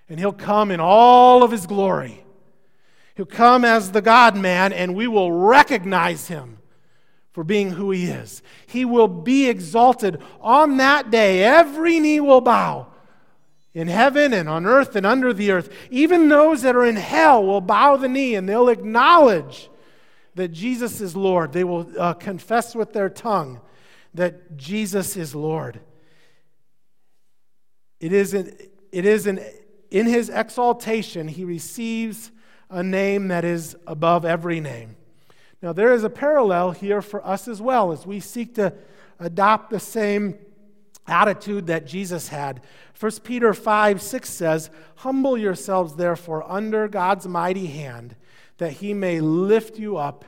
and 0.09 0.19
he'll 0.19 0.33
come 0.33 0.71
in 0.71 0.79
all 0.79 1.43
of 1.43 1.51
his 1.51 1.65
glory. 1.65 2.23
He'll 3.15 3.25
come 3.25 3.65
as 3.65 3.91
the 3.91 4.01
God 4.01 4.35
man, 4.35 4.73
and 4.73 4.95
we 4.95 5.07
will 5.07 5.31
recognize 5.31 6.27
him 6.27 6.59
for 7.37 7.43
being 7.43 7.69
who 7.69 7.91
he 7.91 8.05
is. 8.05 8.41
He 8.65 8.83
will 8.83 9.07
be 9.07 9.47
exalted 9.47 10.19
on 10.41 10.77
that 10.77 11.11
day. 11.11 11.43
Every 11.43 11.99
knee 11.99 12.19
will 12.19 12.41
bow 12.41 12.87
in 13.75 13.87
heaven 13.87 14.33
and 14.33 14.49
on 14.49 14.65
earth 14.65 14.95
and 14.95 15.05
under 15.05 15.31
the 15.31 15.51
earth. 15.51 15.71
Even 15.91 16.29
those 16.29 16.63
that 16.63 16.75
are 16.75 16.83
in 16.83 16.95
hell 16.95 17.45
will 17.45 17.61
bow 17.61 17.95
the 17.95 18.07
knee 18.07 18.33
and 18.33 18.49
they'll 18.49 18.69
acknowledge 18.69 19.69
that 20.33 20.47
Jesus 20.47 20.99
is 20.99 21.15
Lord. 21.15 21.53
They 21.53 21.63
will 21.63 21.87
uh, 21.99 22.15
confess 22.15 22.73
with 22.73 22.91
their 22.91 23.07
tongue 23.07 23.61
that 24.15 24.57
Jesus 24.57 25.15
is 25.15 25.35
Lord. 25.35 25.79
It 27.99 28.13
is, 28.13 28.33
an, 28.33 28.51
it 28.91 29.05
is 29.05 29.27
an, 29.27 29.41
in 29.91 30.07
his 30.07 30.29
exaltation, 30.29 31.27
he 31.27 31.43
receives 31.43 32.31
a 32.71 32.81
name 32.81 33.27
that 33.27 33.45
is 33.45 33.77
above 33.85 34.25
every 34.25 34.59
name. 34.59 34.95
Now, 35.61 35.73
there 35.73 35.93
is 35.93 36.03
a 36.03 36.09
parallel 36.09 36.71
here 36.71 37.01
for 37.01 37.25
us 37.25 37.47
as 37.47 37.61
well 37.61 37.91
as 37.91 38.05
we 38.05 38.19
seek 38.19 38.55
to 38.55 38.73
adopt 39.19 39.69
the 39.69 39.79
same 39.79 40.37
attitude 41.07 41.67
that 41.67 41.87
Jesus 41.87 42.27
had. 42.27 42.61
1 42.99 43.11
Peter 43.23 43.53
5 43.53 44.01
6 44.01 44.29
says, 44.29 44.69
Humble 44.97 45.37
yourselves, 45.37 45.95
therefore, 45.95 46.49
under 46.49 46.87
God's 46.87 47.27
mighty 47.27 47.67
hand, 47.67 48.15
that 48.57 48.73
he 48.73 48.93
may 48.93 49.19
lift 49.19 49.79
you 49.79 49.97
up 49.97 50.25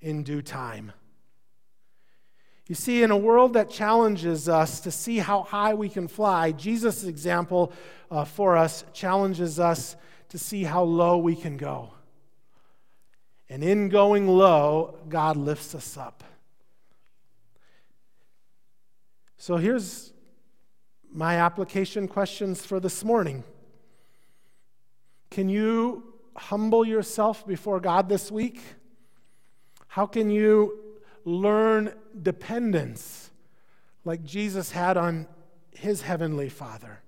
in 0.00 0.22
due 0.22 0.42
time. 0.42 0.92
You 2.68 2.74
see, 2.74 3.02
in 3.02 3.10
a 3.10 3.16
world 3.16 3.54
that 3.54 3.70
challenges 3.70 4.48
us 4.48 4.80
to 4.80 4.90
see 4.90 5.18
how 5.18 5.42
high 5.42 5.74
we 5.74 5.88
can 5.88 6.06
fly, 6.06 6.52
Jesus' 6.52 7.04
example 7.04 7.72
uh, 8.10 8.24
for 8.24 8.56
us 8.56 8.84
challenges 8.92 9.58
us 9.58 9.96
to 10.28 10.38
see 10.38 10.64
how 10.64 10.82
low 10.82 11.16
we 11.16 11.34
can 11.34 11.56
go. 11.56 11.90
And 13.50 13.64
in 13.64 13.88
going 13.88 14.26
low, 14.28 14.98
God 15.08 15.36
lifts 15.36 15.74
us 15.74 15.96
up. 15.96 16.22
So 19.36 19.56
here's 19.56 20.12
my 21.10 21.36
application 21.36 22.08
questions 22.08 22.66
for 22.66 22.80
this 22.80 23.04
morning. 23.04 23.44
Can 25.30 25.48
you 25.48 26.14
humble 26.36 26.84
yourself 26.84 27.46
before 27.46 27.80
God 27.80 28.08
this 28.08 28.30
week? 28.30 28.60
How 29.86 30.06
can 30.06 30.30
you 30.30 30.96
learn 31.24 31.94
dependence 32.20 33.30
like 34.04 34.22
Jesus 34.24 34.72
had 34.72 34.96
on 34.96 35.26
his 35.74 36.02
heavenly 36.02 36.48
Father? 36.48 37.00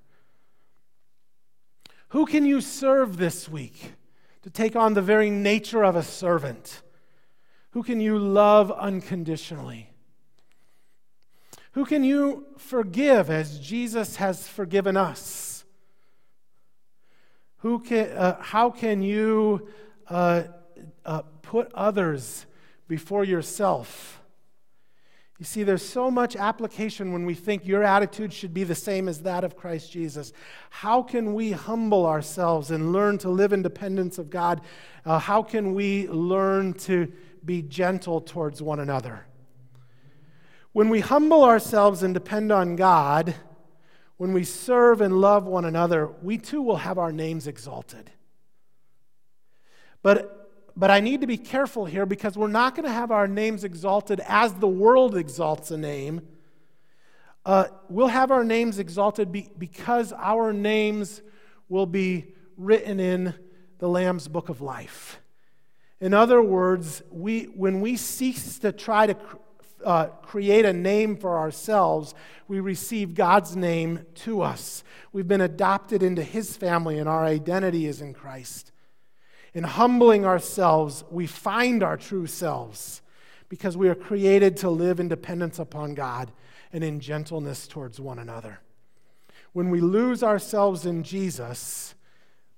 Who 2.09 2.27
can 2.27 2.45
you 2.45 2.61
serve 2.61 3.19
this 3.19 3.49
week 3.49 3.93
to 4.43 4.51
take 4.51 4.77
on 4.77 4.95
the 4.95 5.03
very 5.03 5.31
nature 5.31 5.85
of 5.85 5.97
a 5.97 6.03
servant? 6.03 6.83
Who 7.71 7.83
can 7.83 8.01
you 8.01 8.19
love 8.19 8.73
unconditionally? 8.73 9.91
Who 11.73 11.85
can 11.85 12.03
you 12.03 12.47
forgive 12.59 13.31
as 13.31 13.61
Jesus 13.61 14.17
has 14.17 14.49
forgiven 14.49 14.97
us? 14.97 15.65
Who 17.59 17.81
can, 17.81 18.11
uh, 18.11 18.41
how 18.41 18.71
can 18.71 19.03
you 19.03 19.69
uh, 20.09 20.45
uh, 21.05 21.23
put 21.43 21.71
others 21.75 22.47
before 22.89 23.23
yourself? 23.23 24.20
You 25.41 25.47
see, 25.47 25.63
there's 25.63 25.89
so 25.89 26.11
much 26.11 26.37
application 26.37 27.15
when 27.15 27.25
we 27.25 27.33
think 27.33 27.67
your 27.67 27.83
attitude 27.83 28.31
should 28.31 28.53
be 28.53 28.63
the 28.63 28.75
same 28.75 29.09
as 29.09 29.23
that 29.23 29.43
of 29.43 29.57
Christ 29.57 29.91
Jesus. 29.91 30.35
How 30.69 31.03
can 31.03 31.33
we 31.33 31.53
humble 31.53 32.05
ourselves 32.05 32.71
and 32.71 32.93
learn 32.93 33.17
to 33.19 33.31
live 33.31 33.55
in 33.55 33.63
dependence 33.63 34.19
of 34.19 34.29
God? 34.29 34.61
Uh, 35.07 35.19
how 35.19 35.43
can 35.43 35.75
we 35.75 36.07
learn 36.09 36.75
to 36.75 37.11
be 37.43 37.63
gentle 37.63 38.21
towards 38.21 38.61
one 38.61 38.81
another? 38.81 39.25
When 40.73 40.91
we 40.91 41.01
humble 41.01 41.43
ourselves 41.43 42.03
and 42.03 42.13
depend 42.13 42.53
on 42.53 42.77
God, 42.77 43.35
when 44.19 44.35
we 44.35 44.45
serve 44.45 45.01
and 45.01 45.23
love 45.23 45.47
one 45.47 45.65
another, 45.65 46.11
we 46.21 46.37
too 46.37 46.61
will 46.61 46.77
have 46.77 46.99
our 46.99 47.13
names 47.13 47.47
exalted. 47.47 48.11
But 50.03 50.40
but 50.77 50.91
I 50.91 51.01
need 51.01 51.21
to 51.21 51.27
be 51.27 51.37
careful 51.37 51.85
here 51.85 52.07
because 52.07 52.37
we're 52.37 52.49
not 52.49 52.75
going 52.75 52.87
to 52.87 52.93
have 52.93 53.11
our 53.11 53.29
names 53.29 53.65
exalted 53.65 54.21
as 54.27 54.55
the 54.55 54.69
world 54.69 55.17
exalts 55.17 55.71
a 55.71 55.77
name. 55.77 56.23
Uh, 57.45 57.65
we'll 57.89 58.09
have 58.09 58.31
our 58.31 58.45
names 58.45 58.79
exalted 58.79 59.33
be, 59.33 59.49
because 59.59 60.13
our 60.13 60.53
names 60.53 61.23
will 61.69 61.87
be 61.87 62.35
written 62.57 63.01
in 63.01 63.35
the 63.79 63.89
Lamb's 63.89 64.29
book 64.29 64.49
of 64.49 64.61
life. 64.61 65.21
In 66.01 66.15
other 66.15 66.43
words, 66.43 67.03
we, 67.11 67.45
when 67.45 67.81
we 67.81 67.97
cease 67.97 68.59
to 68.61 68.73
try 68.73 69.07
to 69.07 69.17
uh, 69.85 70.07
create 70.23 70.65
a 70.65 70.73
name 70.73 71.17
for 71.17 71.39
ourselves, 71.39 72.15
we 72.49 72.61
receive 72.61 73.15
God's 73.15 73.57
name 73.57 74.05
to 74.17 74.43
us. 74.43 74.85
We've 75.13 75.29
been 75.29 75.41
adopted 75.41 76.03
into 76.03 76.23
His 76.23 76.57
family, 76.57 76.99
and 76.99 77.09
our 77.09 77.25
identity 77.25 77.87
is 77.87 78.01
in 78.01 78.13
Christ. 78.13 78.73
In 79.55 79.65
humbling 79.65 80.25
ourselves, 80.25 81.05
we 81.11 81.27
find 81.27 81.83
our 81.83 81.97
true 81.97 82.27
selves 82.27 83.03
because 83.49 83.77
we 83.77 83.89
are 83.89 83.95
created 83.95 84.57
to 84.59 84.71
live 84.71 85.01
in 85.01 85.09
dependence 85.09 85.59
upon 85.59 85.95
God 85.95 86.31
and 86.73 86.85
in 86.85 87.01
gentleness 87.01 87.67
towards 87.67 88.01
one 88.01 88.19
another. 88.19 88.61
When 89.53 89.71
we 89.71 89.81
lose 89.81 90.23
ourselves 90.23 90.87
in 90.87 91.03
Jesus, 91.03 91.95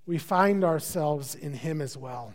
we 0.05 0.19
find 0.19 0.63
ourselves 0.63 1.35
in 1.35 1.55
Him 1.55 1.81
as 1.81 1.97
well. 1.97 2.35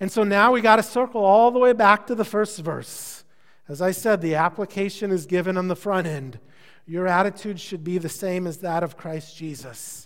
And 0.00 0.10
so 0.10 0.24
now 0.24 0.52
we 0.52 0.60
got 0.60 0.76
to 0.76 0.82
circle 0.82 1.24
all 1.24 1.52
the 1.52 1.60
way 1.60 1.72
back 1.72 2.06
to 2.08 2.14
the 2.14 2.24
first 2.24 2.58
verse. 2.58 3.24
As 3.68 3.80
I 3.80 3.92
said, 3.92 4.20
the 4.20 4.34
application 4.34 5.10
is 5.10 5.26
given 5.26 5.56
on 5.56 5.68
the 5.68 5.76
front 5.76 6.06
end. 6.06 6.40
Your 6.86 7.06
attitude 7.06 7.60
should 7.60 7.84
be 7.84 7.98
the 7.98 8.08
same 8.08 8.46
as 8.46 8.58
that 8.58 8.82
of 8.82 8.96
Christ 8.96 9.36
Jesus. 9.36 10.03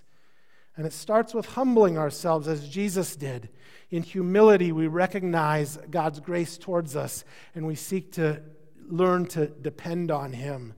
And 0.78 0.86
it 0.86 0.92
starts 0.92 1.34
with 1.34 1.44
humbling 1.44 1.98
ourselves 1.98 2.46
as 2.46 2.68
Jesus 2.68 3.16
did. 3.16 3.48
In 3.90 4.04
humility, 4.04 4.70
we 4.70 4.86
recognize 4.86 5.76
God's 5.90 6.20
grace 6.20 6.56
towards 6.56 6.94
us 6.94 7.24
and 7.56 7.66
we 7.66 7.74
seek 7.74 8.12
to 8.12 8.40
learn 8.86 9.26
to 9.26 9.48
depend 9.48 10.12
on 10.12 10.32
Him. 10.32 10.74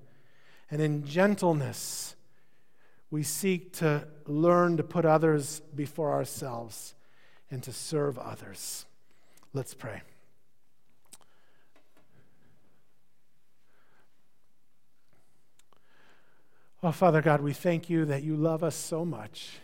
And 0.70 0.80
in 0.80 1.04
gentleness, 1.04 2.16
we 3.10 3.22
seek 3.22 3.74
to 3.74 4.08
learn 4.24 4.78
to 4.78 4.82
put 4.82 5.04
others 5.04 5.60
before 5.74 6.12
ourselves 6.12 6.94
and 7.50 7.62
to 7.64 7.72
serve 7.72 8.18
others. 8.18 8.86
Let's 9.52 9.74
pray. 9.74 10.00
Oh, 16.82 16.90
Father 16.90 17.20
God, 17.20 17.42
we 17.42 17.52
thank 17.52 17.90
you 17.90 18.06
that 18.06 18.22
you 18.22 18.34
love 18.34 18.64
us 18.64 18.76
so 18.76 19.04
much. 19.04 19.58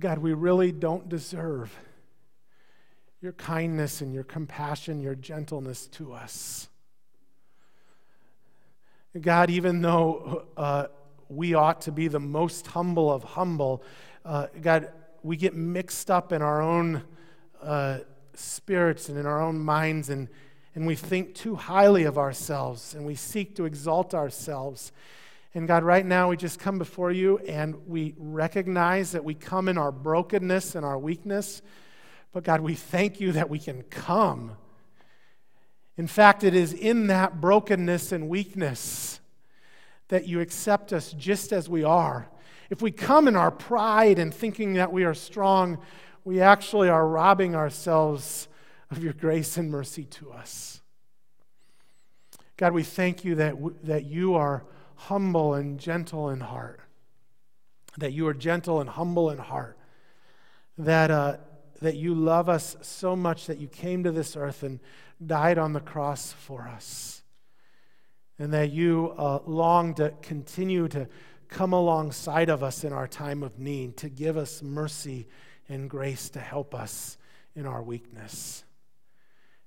God, 0.00 0.18
we 0.18 0.32
really 0.32 0.72
don't 0.72 1.08
deserve 1.08 1.76
your 3.20 3.32
kindness 3.32 4.00
and 4.00 4.12
your 4.12 4.24
compassion, 4.24 5.00
your 5.00 5.14
gentleness 5.14 5.86
to 5.88 6.12
us. 6.12 6.68
God, 9.20 9.50
even 9.50 9.80
though 9.80 10.46
uh, 10.56 10.86
we 11.28 11.54
ought 11.54 11.82
to 11.82 11.92
be 11.92 12.08
the 12.08 12.20
most 12.20 12.66
humble 12.66 13.12
of 13.12 13.22
humble, 13.22 13.82
uh, 14.24 14.48
God, 14.60 14.90
we 15.22 15.36
get 15.36 15.54
mixed 15.54 16.10
up 16.10 16.32
in 16.32 16.42
our 16.42 16.60
own 16.60 17.02
uh, 17.62 18.00
spirits 18.34 19.08
and 19.08 19.16
in 19.16 19.26
our 19.26 19.40
own 19.40 19.58
minds, 19.58 20.10
and, 20.10 20.28
and 20.74 20.86
we 20.86 20.96
think 20.96 21.34
too 21.34 21.54
highly 21.54 22.04
of 22.04 22.18
ourselves, 22.18 22.94
and 22.94 23.06
we 23.06 23.14
seek 23.14 23.54
to 23.56 23.64
exalt 23.64 24.12
ourselves. 24.14 24.90
And 25.54 25.68
God, 25.68 25.84
right 25.84 26.04
now 26.04 26.30
we 26.30 26.36
just 26.36 26.58
come 26.58 26.78
before 26.78 27.12
you 27.12 27.38
and 27.38 27.86
we 27.86 28.14
recognize 28.18 29.12
that 29.12 29.24
we 29.24 29.34
come 29.34 29.68
in 29.68 29.78
our 29.78 29.92
brokenness 29.92 30.74
and 30.74 30.84
our 30.84 30.98
weakness. 30.98 31.62
But 32.32 32.42
God, 32.42 32.60
we 32.60 32.74
thank 32.74 33.20
you 33.20 33.30
that 33.32 33.48
we 33.48 33.60
can 33.60 33.82
come. 33.84 34.56
In 35.96 36.08
fact, 36.08 36.42
it 36.42 36.54
is 36.54 36.72
in 36.72 37.06
that 37.06 37.40
brokenness 37.40 38.10
and 38.10 38.28
weakness 38.28 39.20
that 40.08 40.26
you 40.26 40.40
accept 40.40 40.92
us 40.92 41.12
just 41.12 41.52
as 41.52 41.68
we 41.68 41.84
are. 41.84 42.28
If 42.68 42.82
we 42.82 42.90
come 42.90 43.28
in 43.28 43.36
our 43.36 43.52
pride 43.52 44.18
and 44.18 44.34
thinking 44.34 44.74
that 44.74 44.92
we 44.92 45.04
are 45.04 45.14
strong, 45.14 45.78
we 46.24 46.40
actually 46.40 46.88
are 46.88 47.06
robbing 47.06 47.54
ourselves 47.54 48.48
of 48.90 49.04
your 49.04 49.12
grace 49.12 49.56
and 49.56 49.70
mercy 49.70 50.04
to 50.04 50.32
us. 50.32 50.80
God, 52.56 52.72
we 52.72 52.82
thank 52.82 53.24
you 53.24 53.36
that, 53.36 53.54
that 53.84 54.04
you 54.04 54.34
are 54.34 54.64
humble 54.94 55.54
and 55.54 55.78
gentle 55.78 56.30
in 56.30 56.40
heart, 56.40 56.80
that 57.98 58.12
you 58.12 58.26
are 58.26 58.34
gentle 58.34 58.80
and 58.80 58.90
humble 58.90 59.30
in 59.30 59.38
heart, 59.38 59.78
that, 60.78 61.10
uh, 61.10 61.36
that 61.80 61.96
you 61.96 62.14
love 62.14 62.48
us 62.48 62.76
so 62.82 63.14
much 63.14 63.46
that 63.46 63.58
you 63.58 63.68
came 63.68 64.04
to 64.04 64.10
this 64.10 64.36
earth 64.36 64.62
and 64.62 64.80
died 65.24 65.58
on 65.58 65.72
the 65.72 65.80
cross 65.80 66.32
for 66.32 66.62
us, 66.62 67.22
and 68.38 68.52
that 68.52 68.70
you 68.72 69.14
uh, 69.16 69.40
long 69.46 69.94
to 69.94 70.12
continue 70.22 70.88
to 70.88 71.08
come 71.48 71.72
alongside 71.72 72.48
of 72.48 72.62
us 72.62 72.82
in 72.84 72.92
our 72.92 73.06
time 73.06 73.42
of 73.42 73.58
need, 73.58 73.96
to 73.96 74.08
give 74.08 74.36
us 74.36 74.62
mercy 74.62 75.28
and 75.68 75.88
grace 75.88 76.28
to 76.30 76.40
help 76.40 76.74
us 76.74 77.16
in 77.54 77.66
our 77.66 77.82
weakness. 77.82 78.64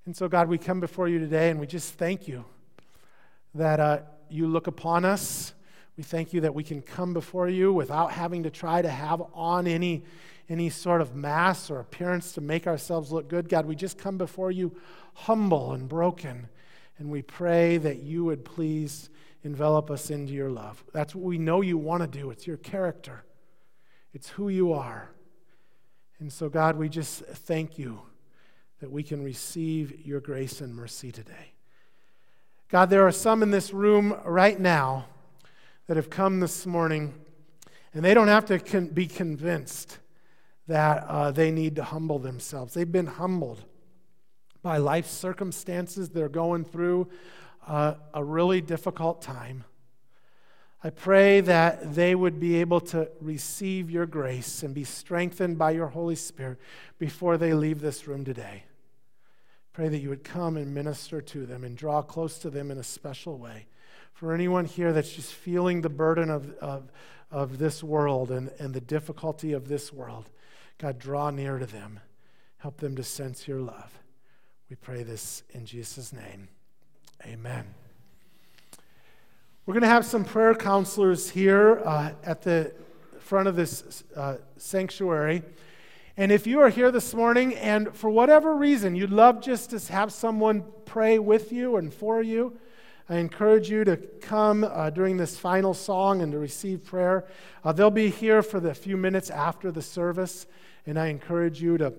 And 0.06 0.16
so, 0.16 0.28
God, 0.28 0.48
we 0.48 0.58
come 0.58 0.80
before 0.80 1.08
you 1.08 1.20
today 1.20 1.50
and 1.50 1.60
we 1.60 1.68
just 1.68 1.94
thank 1.96 2.28
you 2.28 2.46
that 3.56 3.80
uh, 3.80 4.00
you 4.30 4.48
look 4.48 4.68
upon 4.68 5.06
us. 5.06 5.54
We 5.98 6.04
thank 6.04 6.34
you 6.34 6.42
that 6.42 6.54
we 6.54 6.64
can 6.64 6.82
come 6.82 7.14
before 7.14 7.50
you 7.50 7.74
without 7.74 8.12
having 8.12 8.44
to 8.44 8.50
try 8.50 8.82
to 8.82 8.90
have 8.90 9.22
on 9.34 9.66
any, 9.68 10.04
any 10.48 10.70
sort 10.70 11.02
of 11.02 11.16
mask 11.16 11.72
or 11.72 11.80
appearance 11.80 12.34
to 12.34 12.42
make 12.42 12.68
ourselves 12.68 13.12
look 13.12 13.28
good. 13.28 13.50
God, 13.50 13.66
we 13.66 13.76
just 13.76 13.98
come 13.98 14.18
before 14.18 14.52
you 14.52 14.76
humble 15.14 15.74
and 15.74 15.90
broken. 15.90 16.50
And 17.00 17.10
we 17.10 17.22
pray 17.22 17.78
that 17.78 18.04
you 18.04 18.24
would 18.26 18.46
please 18.46 19.10
envelop 19.44 19.90
us 19.90 20.10
into 20.10 20.34
your 20.34 20.50
love. 20.50 20.84
That's 20.94 21.16
what 21.16 21.24
we 21.24 21.38
know 21.38 21.62
you 21.62 21.78
want 21.78 22.04
to 22.04 22.08
do. 22.08 22.30
It's 22.32 22.46
your 22.46 22.58
character, 22.58 23.24
it's 24.14 24.30
who 24.30 24.50
you 24.50 24.74
are. 24.74 25.12
And 26.20 26.34
so, 26.34 26.50
God, 26.50 26.78
we 26.78 26.90
just 26.90 27.24
thank 27.26 27.78
you 27.78 28.02
that 28.80 28.92
we 28.92 29.04
can 29.04 29.24
receive 29.24 30.06
your 30.06 30.20
grace 30.20 30.62
and 30.62 30.76
mercy 30.76 31.12
today. 31.12 31.54
God, 32.70 32.90
there 32.90 33.08
are 33.08 33.14
some 33.14 33.44
in 33.44 33.52
this 33.52 33.72
room 33.72 34.14
right 34.26 34.60
now 34.60 35.06
that 35.88 35.96
have 35.96 36.10
come 36.10 36.42
this 36.42 36.66
morning, 36.66 37.14
and 37.94 38.04
they 38.04 38.14
don't 38.14 38.28
have 38.28 38.46
to 38.48 38.60
con- 38.60 38.88
be 38.88 39.08
convinced 39.08 40.00
that 40.68 41.06
uh, 41.08 41.32
they 41.32 41.50
need 41.50 41.78
to 41.78 41.84
humble 41.86 42.20
themselves. 42.20 42.74
They've 42.74 42.92
been 42.92 43.08
humbled 43.08 43.64
by 44.62 44.78
life 44.80 45.08
circumstances 45.08 46.10
they're 46.10 46.28
going 46.28 46.66
through 46.66 47.08
uh, 47.66 47.94
a 48.14 48.22
really 48.22 48.60
difficult 48.60 49.22
time. 49.22 49.64
I 50.84 50.90
pray 50.90 51.40
that 51.42 51.96
they 51.96 52.16
would 52.16 52.38
be 52.38 52.58
able 52.58 52.82
to 52.82 53.10
receive 53.22 53.90
your 53.90 54.06
grace 54.06 54.62
and 54.62 54.74
be 54.74 54.84
strengthened 54.84 55.58
by 55.58 55.72
your 55.72 55.88
Holy 55.88 56.16
Spirit 56.16 56.60
before 57.00 57.38
they 57.38 57.54
leave 57.54 57.80
this 57.80 58.08
room 58.08 58.26
today. 58.26 58.64
Pray 59.78 59.90
that 59.90 60.00
you 60.00 60.10
would 60.10 60.24
come 60.24 60.58
and 60.58 60.74
minister 60.74 61.22
to 61.22 61.46
them 61.46 61.64
and 61.64 61.78
draw 61.78 62.02
close 62.02 62.40
to 62.40 62.50
them 62.50 62.72
in 62.72 62.80
a 62.80 62.84
special 62.84 63.38
way. 63.38 63.68
For 64.12 64.34
anyone 64.34 64.66
here 64.66 64.92
that's 64.92 65.14
just 65.14 65.32
feeling 65.32 65.82
the 65.82 65.88
burden 65.88 66.32
of, 66.32 66.52
of, 66.56 66.92
of 67.30 67.60
this 67.60 67.84
world 67.84 68.32
and, 68.32 68.50
and 68.58 68.74
the 68.74 68.82
difficulty 68.82 69.54
of 69.54 69.68
this 69.68 69.94
world, 69.94 70.32
God, 70.80 70.98
draw 70.98 71.30
near 71.30 71.60
to 71.60 71.68
them. 71.68 72.00
Help 72.58 72.78
them 72.78 72.96
to 72.96 73.04
sense 73.04 73.48
your 73.48 73.60
love. 73.60 74.00
We 74.68 74.78
pray 74.78 75.04
this 75.04 75.44
in 75.52 75.68
Jesus' 75.68 76.12
name. 76.12 76.48
Amen. 77.24 77.68
We're 79.68 79.76
going 79.76 79.84
to 79.84 79.90
have 79.90 80.08
some 80.08 80.26
prayer 80.26 80.56
counselors 80.56 81.30
here 81.30 81.84
uh, 81.86 82.14
at 82.24 82.42
the 82.42 82.74
front 83.20 83.48
of 83.48 83.56
this 83.56 84.04
uh, 84.16 84.38
sanctuary. 84.58 85.44
And 86.20 86.32
if 86.32 86.48
you 86.48 86.62
are 86.62 86.70
here 86.70 86.90
this 86.90 87.14
morning 87.14 87.54
and 87.54 87.96
for 87.96 88.10
whatever 88.10 88.56
reason 88.56 88.96
you'd 88.96 89.12
love 89.12 89.40
just 89.40 89.70
to 89.70 89.94
have 89.94 90.12
someone 90.12 90.66
pray 90.84 91.20
with 91.20 91.52
you 91.52 91.76
and 91.76 91.94
for 91.94 92.24
you, 92.24 92.58
I 93.08 93.18
encourage 93.18 93.70
you 93.70 93.84
to 93.84 93.98
come 93.98 94.64
uh, 94.64 94.90
during 94.90 95.18
this 95.18 95.38
final 95.38 95.76
song 95.76 96.24
and 96.24 96.32
to 96.32 96.40
receive 96.40 96.84
prayer. 96.84 97.28
Uh, 97.64 97.72
they'll 97.72 97.92
be 97.92 98.10
here 98.10 98.42
for 98.42 98.60
the 98.60 98.74
few 98.74 98.98
minutes 98.98 99.30
after 99.30 99.72
the 99.72 99.84
service, 99.84 100.48
and 100.88 100.98
I 100.98 101.08
encourage 101.08 101.62
you 101.62 101.78
to 101.78 101.94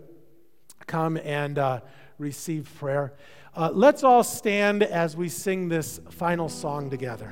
come 0.89 1.17
and 1.19 1.57
uh, 1.57 1.81
receive 2.19 2.69
prayer. 2.77 3.13
Uh, 3.55 3.71
let's 3.73 4.03
all 4.03 4.25
stand 4.25 4.83
as 4.83 5.17
we 5.17 5.29
sing 5.29 5.69
this 5.69 6.01
final 6.11 6.49
song 6.49 6.91
together. 6.91 7.27